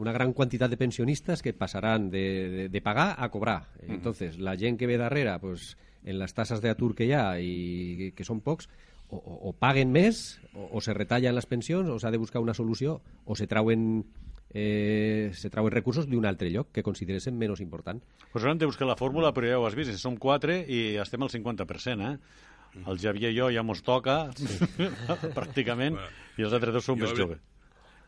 [0.00, 3.68] una gran quantitat de pensionistes que passaran de, de, de pagar a cobrar.
[3.86, 8.12] Entonces, la gent que ve darrere, pues, en les tasses d'atur que hi ha i
[8.16, 8.68] que són pocs,
[9.10, 12.40] o, o, o paguen més, o, o se retallen les pensions, o s'ha de buscar
[12.40, 14.06] una solució, o se trauen
[14.52, 18.02] eh, se trauen recursos d'un altre lloc que consideressin menys important.
[18.32, 20.96] Pues ara hem de buscar la fórmula, però ja ho has vist, som quatre i
[21.02, 22.18] estem al 50%, eh?
[22.86, 24.28] El Javier i jo ja mos toca,
[25.36, 25.96] pràcticament,
[26.38, 27.40] i els altres dos som més ve- joves.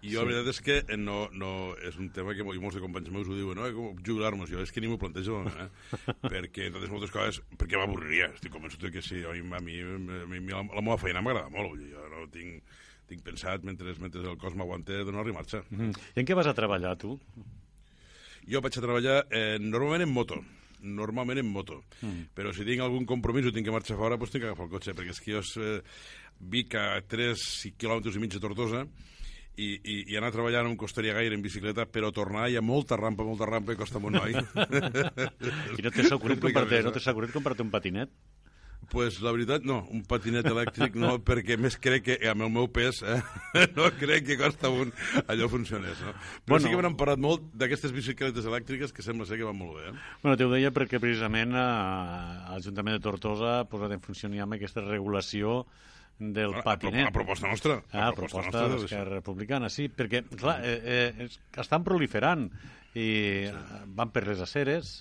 [0.03, 1.49] I jo, la veritat és que eh, no, no,
[1.86, 3.68] és un tema que mo- molts de companys meus ho diuen, no?
[3.68, 5.68] Eh, com jubilar-nos, jo és que ni m'ho plantejo, eh?
[6.32, 10.26] perquè, entre moltes coses, perquè m'avorriria, estic convençut que sí, a mi, a mi, a
[10.26, 12.74] mi la, la meva feina m'agrada molt, vull dir, jo no tinc,
[13.11, 15.62] tinc pensat, mentre, mentre el cos m'aguanta, donar-li marxa.
[15.70, 15.92] Mm.
[16.14, 17.16] I en què vas a treballar, tu?
[18.48, 20.40] Jo vaig a treballar eh, normalment en moto,
[20.82, 21.82] normalment en moto.
[22.00, 22.28] Mm.
[22.36, 24.74] Però si tinc algun compromís o tinc que marxar fora, doncs tinc que agafar el
[24.74, 25.80] cotxe, perquè és que jo eh,
[26.53, 27.48] vic a 3
[27.78, 28.86] quilòmetres i mig de Tortosa
[29.57, 32.57] i, i, i anar a treballar no em costaria gaire en bicicleta, però tornar hi
[32.57, 34.32] ha molta rampa, molta rampa i costa molt noi.
[35.78, 38.14] I no t'has ocorrit més, no t'has ocorrit comprar un patinet?
[38.90, 42.66] Pues la veritat, no, un patinet elèctric no, perquè més crec que amb el meu
[42.72, 43.20] pes eh,
[43.76, 44.90] no crec que costa un
[45.26, 46.12] allò funcionés, no?
[46.44, 46.64] Però Bueno.
[46.66, 49.86] sí que m'han parat molt d'aquestes bicicletes elèctriques que sembla ser que van molt bé,
[49.92, 49.94] eh?
[50.22, 51.62] Bueno, te ho deia perquè precisament eh,
[52.50, 55.62] l'Ajuntament de Tortosa ha posat en funcionament amb aquesta regulació
[56.22, 57.06] del A, patinet.
[57.08, 57.78] a proposta nostra.
[57.90, 61.28] Ah, a proposta, de- d'Esquerra Republicana, sí, perquè, clar, eh, eh,
[61.58, 62.44] estan proliferant
[62.94, 63.08] i
[63.48, 63.56] sí.
[63.96, 64.92] van per les aceres,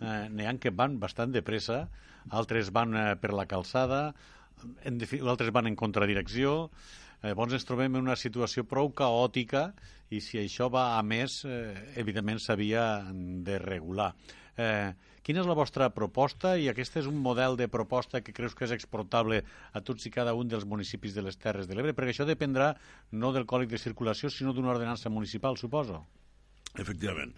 [0.00, 1.84] eh, n'hi ha que van bastant de pressa,
[2.30, 4.14] altres van eh, per la calçada,
[4.86, 6.70] altres van en contradirecció,
[7.22, 9.70] eh, llavors ens trobem en una situació prou caòtica
[10.10, 14.12] i si això va a més, eh, evidentment s'havia de regular.
[14.56, 18.54] Eh, quina és la vostra proposta i aquest és un model de proposta que creus
[18.54, 21.92] que és exportable a tots i cada un dels municipis de les Terres de l'Ebre?
[21.92, 22.74] Perquè això dependrà
[23.12, 26.04] no del còdic de circulació, sinó d'una ordenança municipal, suposo.
[26.82, 27.32] Efectivament.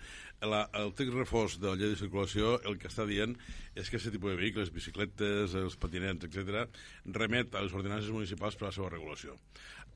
[0.47, 3.33] La, el text reforç de la llei de circulació el que està dient
[3.75, 6.69] és que aquest tipus de vehicles, bicicletes, els patinets, etc.,
[7.17, 9.35] remet a les ordenances municipals per a la seva regulació.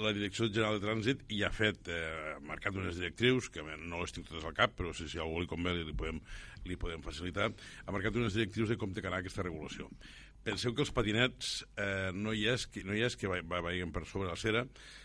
[0.03, 4.15] La Direcció General de Trànsit ja ha fet, eh, marcat unes directrius, que no les
[4.15, 6.19] tinc totes al cap, però si, si algú li convé li, li, podem,
[6.67, 7.53] li podem facilitar,
[7.87, 9.91] ha marcat unes directrius de com té que aquesta regulació.
[10.43, 13.61] Penseu que els patinets eh, no hi és que, no hi és que va- va-
[13.63, 14.65] vagin per sobre la cera,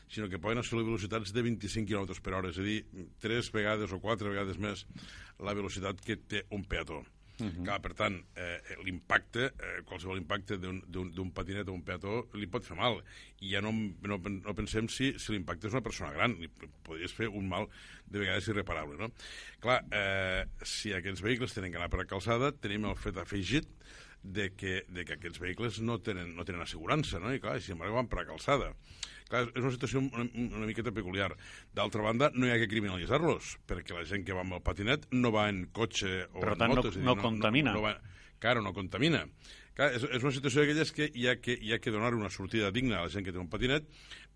[0.09, 2.79] sinó que poden assolir velocitats de 25 km per hora, és a dir,
[3.21, 4.87] tres vegades o quatre vegades més
[5.39, 7.03] la velocitat que té un peató.
[7.37, 7.63] Uh -huh.
[7.65, 12.65] Clar, per tant, eh, l'impacte, eh, qualsevol impacte d'un patinet o un peató li pot
[12.65, 13.03] fer mal.
[13.41, 16.49] I ja no, no, no pensem si, si l'impacte és una persona gran, li
[16.81, 17.67] podries fer un mal
[18.07, 19.11] de vegades irreparable, no?
[19.59, 23.67] Clar, eh, si aquests vehicles tenen que anar per la calçada, tenim el fet afegit
[24.23, 27.33] de que, de que aquests vehicles no tenen, no tenen assegurança, no?
[27.33, 28.73] I clar, sin embargo van per a calçada.
[29.27, 31.33] Clar, és una situació una, una miqueta peculiar.
[31.75, 35.07] D'altra banda, no hi ha que criminalitzar-los, perquè la gent que va amb el patinet
[35.11, 36.89] no va en cotxe o Per en tant, no- moto.
[36.93, 37.73] és a dir, no contamina.
[37.73, 37.95] No, no va,
[38.39, 39.25] claro, no contamina.
[39.77, 42.31] Clar, és, és una situació d'aquelles que hi ha que, hi ha que donar una
[42.33, 43.85] sortida digna a la gent que té un patinet,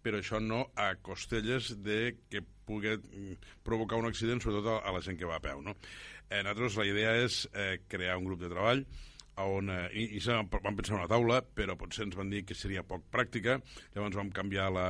[0.03, 4.93] però això no a costelles de que pugui mm, provocar un accident, sobretot a, a
[4.93, 5.61] la gent que va a peu.
[5.65, 5.73] No?
[6.29, 8.83] Eh, nosaltres la idea és eh, crear un grup de treball
[9.39, 12.57] on, eh, i, i vam pensar en una taula, però potser ens van dir que
[12.57, 13.59] seria poc pràctica,
[13.95, 14.87] llavors vam canviar la,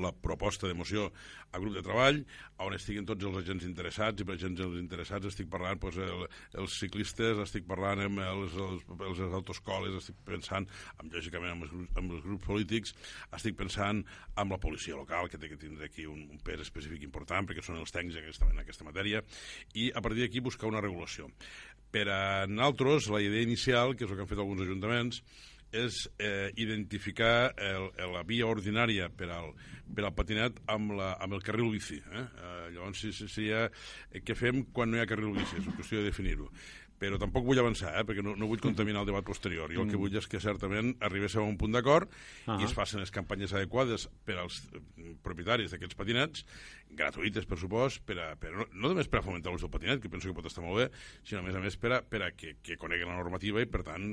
[0.00, 1.10] la proposta de moció
[1.52, 2.22] a grup de treball,
[2.62, 6.24] on estiguin tots els agents interessats, i per agents els interessats estic parlant doncs, el,
[6.62, 11.74] els ciclistes, estic parlant amb els, els, els, autoscoles, estic pensant, amb, lògicament, amb els,
[11.74, 12.96] grups, amb els grups polítics,
[13.36, 14.02] estic pensant
[14.40, 17.64] amb la policia local, que té que tindre aquí un, un pes específic important, perquè
[17.64, 19.22] són els tècnics en aquesta, en aquesta matèria,
[19.74, 21.28] i a partir d'aquí buscar una regulació.
[21.92, 25.20] Per a nosaltres, la idea inicial, que és el que han fet alguns ajuntaments,
[25.72, 29.50] és eh, identificar el, el, la via ordinària per al,
[29.88, 31.98] per al patinet amb, la, amb el carril bici.
[32.02, 32.22] Eh?
[32.22, 33.64] Eh, llavors, si, si, si ha,
[34.12, 35.58] eh, què fem quan no hi ha carril bici?
[35.60, 36.50] És qüestió de definir-ho.
[37.02, 38.04] Però tampoc vull avançar, eh?
[38.06, 39.72] perquè no, no vull contaminar el debat posterior.
[39.74, 42.12] Jo el que vull és que certament arribéssim a un punt d'acord
[42.46, 42.58] Ah.
[42.60, 46.44] i es facin les campanyes adequades per als eh, propietaris d'aquests patinets,
[46.92, 50.00] gratuïtes, per supost, per a, per, no, no només per a fomentar l'ús del patinet,
[50.02, 50.86] que penso que pot estar molt bé,
[51.24, 53.68] sinó a més a més per a, per a que, que coneguen la normativa i,
[53.70, 54.06] per tant,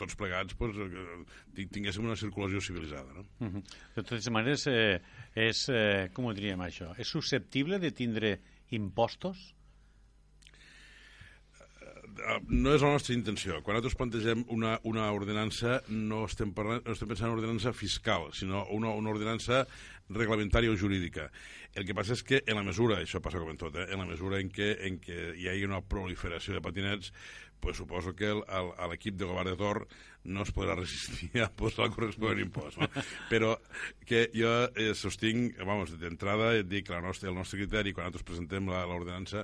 [0.00, 3.12] tots plegats pues, eh, tinguéssim una circulació civilitzada.
[3.14, 3.26] No?
[3.40, 3.62] Uh -huh.
[3.94, 5.00] De totes maneres, eh,
[5.34, 9.54] és, eh, com ho diríem això, és susceptible de tindre impostos?
[12.14, 13.58] Eh, no és la nostra intenció.
[13.64, 18.28] Quan nosaltres plantegem una, una ordenança, no estem, parlant, no estem pensant en ordenança fiscal,
[18.36, 19.64] sinó una, una ordenança
[20.14, 21.30] reglamentària o jurídica.
[21.74, 24.02] El que passa és que, en la mesura, això passa com en tot, eh, en
[24.02, 27.10] la mesura en què, en què hi hagi una proliferació de patinets,
[27.60, 29.86] pues suposo que l'equip de govern de Tor
[30.24, 32.78] no es podrà resistir a posar el corresponent impost.
[32.80, 32.86] No?
[33.28, 33.50] Però
[34.08, 38.06] que jo eh, sostinc, vamos, d'entrada et dic que la nostra, el nostre criteri, quan
[38.08, 39.42] nosaltres presentem la- l'ordenança,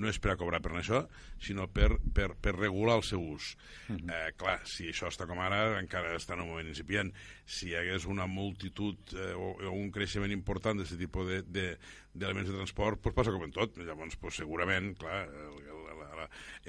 [0.00, 1.02] no és per a cobrar per això,
[1.36, 3.50] sinó per, per, per regular el seu ús.
[3.92, 7.12] eh, clar, si això està com ara, encara està en un moment incipient.
[7.44, 11.76] Si hi hagués una multitud eh, o, o un creixement important d'aquest tipus de- de-
[12.14, 13.76] d'elements de, de transport, doncs passa com en tot.
[13.84, 15.81] Llavors, pues, segurament, clar, el, el,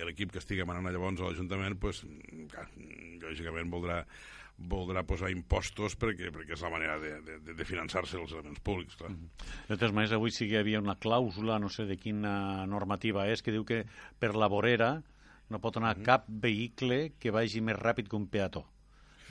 [0.08, 2.04] l'equip que estigui manant llavors a l'Ajuntament, pues,
[2.54, 2.70] clar,
[3.24, 4.04] lògicament voldrà
[4.54, 8.98] voldrà posar impostos perquè, perquè és la manera de, de, de finançar-se els elements públics,
[9.00, 9.10] clar.
[9.10, 13.26] De totes maneres, avui sí que hi havia una clàusula, no sé de quina normativa
[13.32, 13.84] és, que diu que
[14.22, 14.94] per la vorera
[15.50, 18.64] no pot anar cap vehicle que vagi més ràpid que un peató.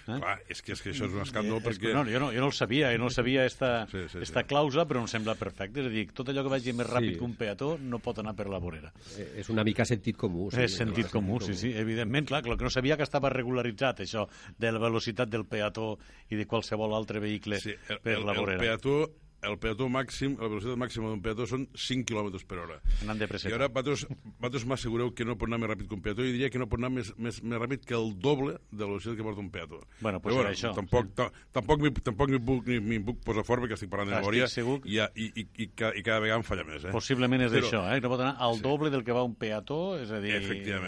[0.09, 0.17] Eh?
[0.19, 1.91] Clar, és que, és que això és un escàndol És perquè...
[1.91, 4.09] que no, jo, no, jo no el sabia, jo no el sabia esta, Sí, sí,
[4.17, 4.23] sí.
[4.27, 5.81] esta clàusula, però em sembla perfecte.
[5.81, 7.19] És a dir, tot allò que vagi més ràpid Sí.
[7.21, 8.93] que un peató no pot anar per la vorera.
[9.17, 10.51] Eh, És una mica sentit comú.
[10.51, 14.01] Sí, és sentit comú, sí, sí, evidentment, clar, el que no sabia que estava regularitzat,
[14.01, 14.27] això,
[14.59, 15.99] de la velocitat del peató
[16.31, 18.59] i de qualsevol altre vehicle Sí, el, per el, la el vorera.
[18.61, 19.11] peató
[19.43, 22.77] el peató màxim, la velocitat màxima d'un peató són 5 km per hora.
[23.03, 23.51] Anant de I pressa.
[23.55, 24.07] ara vosaltres,
[24.39, 26.69] vosaltres m'assegureu que no pot anar més ràpid que un peató i diria que no
[26.71, 29.51] pot anar més, més, més ràpid que el doble de la velocitat que porta un
[29.51, 29.81] peató.
[30.01, 33.63] Bueno, pues Però era això, Tampoc, ta, tampoc tampoc m'hi puc, ni- puc posar fort
[33.65, 36.47] perquè estic parlant de memòria segur i, i, i, i, ca- i cada vegada em
[36.47, 36.85] falla més.
[36.85, 36.93] Eh?
[36.95, 38.01] Possiblement és Però- això, eh?
[38.01, 40.39] que no pot anar al doble del que va un peató, és a dir,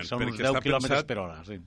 [0.05, 1.43] són uns perquè 10 està km pensat- per hora.
[1.45, 1.59] Sí.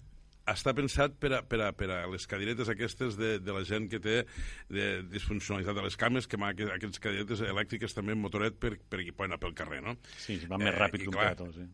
[0.48, 3.90] Està pensat per a, per a, per a les cadires aquestes de, de la gent
[3.92, 4.22] que té
[4.70, 9.04] de disfuncionalitat de les cames, que aqu- aquestes cadires elèctriques també amb motoret per, per
[9.12, 9.98] poden anar pel carrer, no?
[10.18, 11.68] Sí, va més Eh, ràpid que un peató, sí.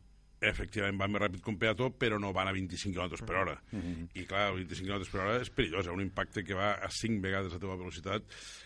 [0.44, 3.54] Efectivament, van més ràpid que un peató, però no van a 25 km per hora.
[3.72, 4.10] Mm-hmm.
[4.20, 5.94] I clar, 25 km per hora és perillós, eh?
[5.96, 8.26] un impacte que va a 5 vegades la teva velocitat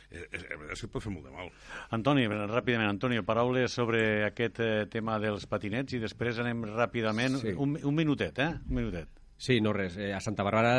[0.09, 1.51] és, és, és que et pot fer molt de mal.
[1.93, 7.53] Antoni, ràpidament, Antonio, paraules sobre aquest eh, tema dels patinets i després anem ràpidament, Sí.
[7.53, 8.55] un, un minutet, eh?
[8.71, 9.16] Un minutet.
[9.37, 9.95] Sí, no res.
[9.97, 10.71] Eh, a Santa Bàrbara,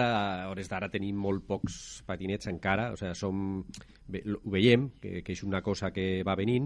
[0.43, 2.91] a hores d'ara, tenim molt pocs patinets encara.
[2.93, 3.63] O sigui, som...
[4.09, 6.65] Ho veiem, que, que és una cosa que va venint,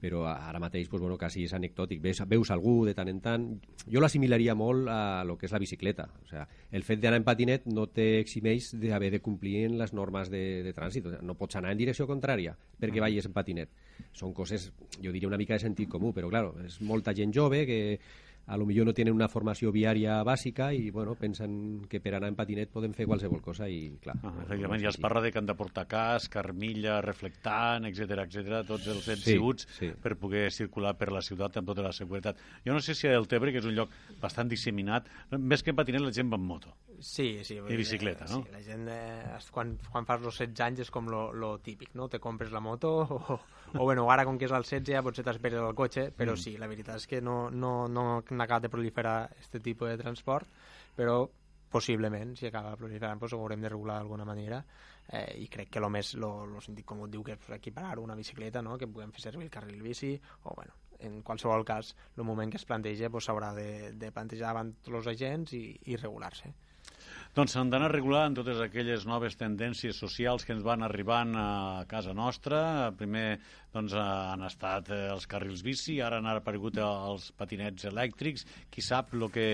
[0.00, 2.00] però ara mateix pues, bueno, quasi és anecdòtic.
[2.02, 3.44] Veus, veus algú de tant en tant...
[3.84, 6.08] Jo l'assimilaria molt a lo que és la bicicleta.
[6.24, 6.46] O sigui,
[6.80, 10.74] el fet d'anar en patinet no t'eximeix d'haver de complir en les normes de, de
[10.74, 11.06] trànsit.
[11.06, 13.70] O sigui, no pots anar en direcció contrària perquè vagis en patinet.
[14.16, 17.62] Són coses, jo diria, una mica de sentit comú, però, claro, és molta gent jove
[17.68, 17.80] que
[18.50, 22.32] a lo millor no tenen una formació viària bàsica i bueno, pensen que per anar
[22.32, 24.16] en patinet poden fer qualsevol cosa i clar.
[24.26, 28.60] Ah, efectivament, ja es parla de que han de portar casc, armilla, reflectant, etc etc,
[28.66, 29.38] tots els ets Sí,
[29.78, 29.92] sí.
[30.02, 32.36] per poder circular per la ciutat amb tota la seguretat.
[32.66, 35.06] Jo no sé si a Deltebre, que és un lloc bastant disseminat,
[35.38, 36.74] més que en patinet la gent va en moto.
[37.00, 37.56] Sí, sí.
[37.56, 38.42] I bicicleta, no?
[38.42, 41.94] Sí, la gent, eh, quan, quan fas els 16 anys és com lo, lo típic,
[41.94, 42.08] no?
[42.12, 43.38] Te compres la moto o,
[43.78, 46.56] o bueno, ara com que és al 16 ja potser t'esperes el cotxe, però sí,
[46.58, 50.48] la veritat és que no, no, no han acabat de proliferar aquest tipus de transport,
[50.96, 51.22] però
[51.70, 54.58] possiblement, si acaba proliferant, doncs ho haurem de regular d'alguna manera
[55.08, 58.18] eh, i crec que el més, lo, lo síndic com diu, que és equiparar una
[58.18, 58.76] bicicleta, no?
[58.78, 62.58] que puguem fer servir el carril bici, o bueno, en qualsevol cas, el moment que
[62.60, 66.52] es planteja s'haurà pues, de, de plantejar davant els agents i, i regular-se.
[67.30, 72.10] Doncs s'han d'anar regulant totes aquelles noves tendències socials que ens van arribant a casa
[72.10, 72.90] nostra.
[72.98, 73.38] Primer
[73.70, 78.42] doncs, han estat eh, els carrils bici, ara han aparegut els patinets elèctrics.
[78.74, 79.44] Qui sap el que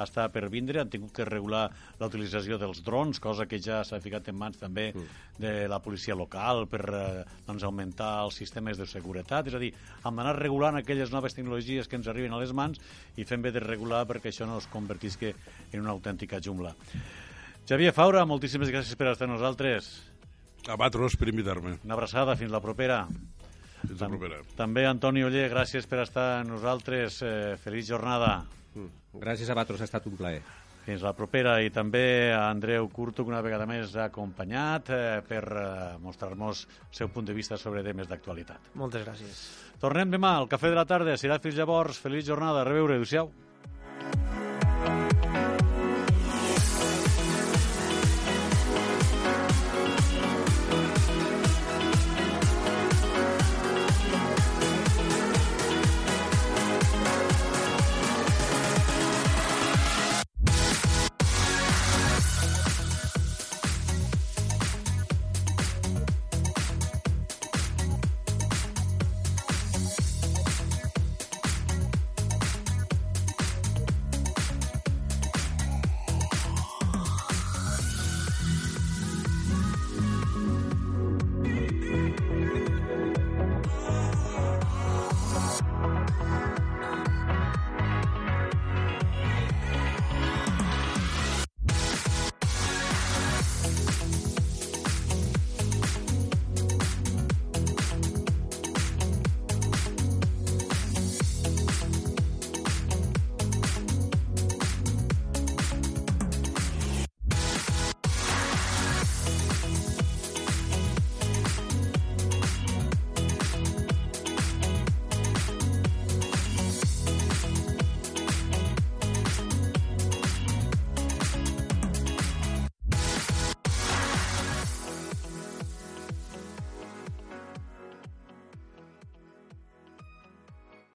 [0.00, 0.80] està per vindre.
[0.80, 1.66] Han tingut que regular
[2.00, 5.20] la utilització dels drons, cosa que ja s'ha ficat en mans també mm.
[5.44, 7.04] de la policia local per eh,
[7.44, 9.52] doncs, augmentar els sistemes de seguretat.
[9.52, 12.80] És a dir, hem d'anar regulant aquelles noves tecnologies que ens arriben a les mans
[13.20, 16.72] i fem bé de regular perquè això no es convertisca en una autèntica jungla.
[17.66, 19.88] Xavier Faura, moltíssimes gràcies per estar amb nosaltres.
[20.70, 21.72] A vosaltres per invitar-me.
[21.82, 23.00] Una abraçada, fins la propera.
[23.80, 24.36] Fins la propera.
[24.54, 27.16] També Antoni Oller, gràcies per estar amb nosaltres.
[27.26, 28.44] Eh, feliç jornada.
[28.76, 29.18] Mm.
[29.18, 30.44] Gràcies a vosaltres, ha estat un plaer.
[30.84, 35.00] Fins la propera i també a Andreu Curto, que una vegada més ha acompanyat eh,
[35.26, 35.64] per eh,
[36.04, 38.70] mostrar-nos el seu punt de vista sobre temes d'actualitat.
[38.78, 39.42] Moltes gràcies.
[39.82, 41.18] Tornem demà al Cafè de la Tarda.
[41.18, 41.98] Serà fins llavors.
[41.98, 42.62] Feliç jornada.
[42.62, 42.94] A reveure.
[42.94, 43.32] Adéu-siau.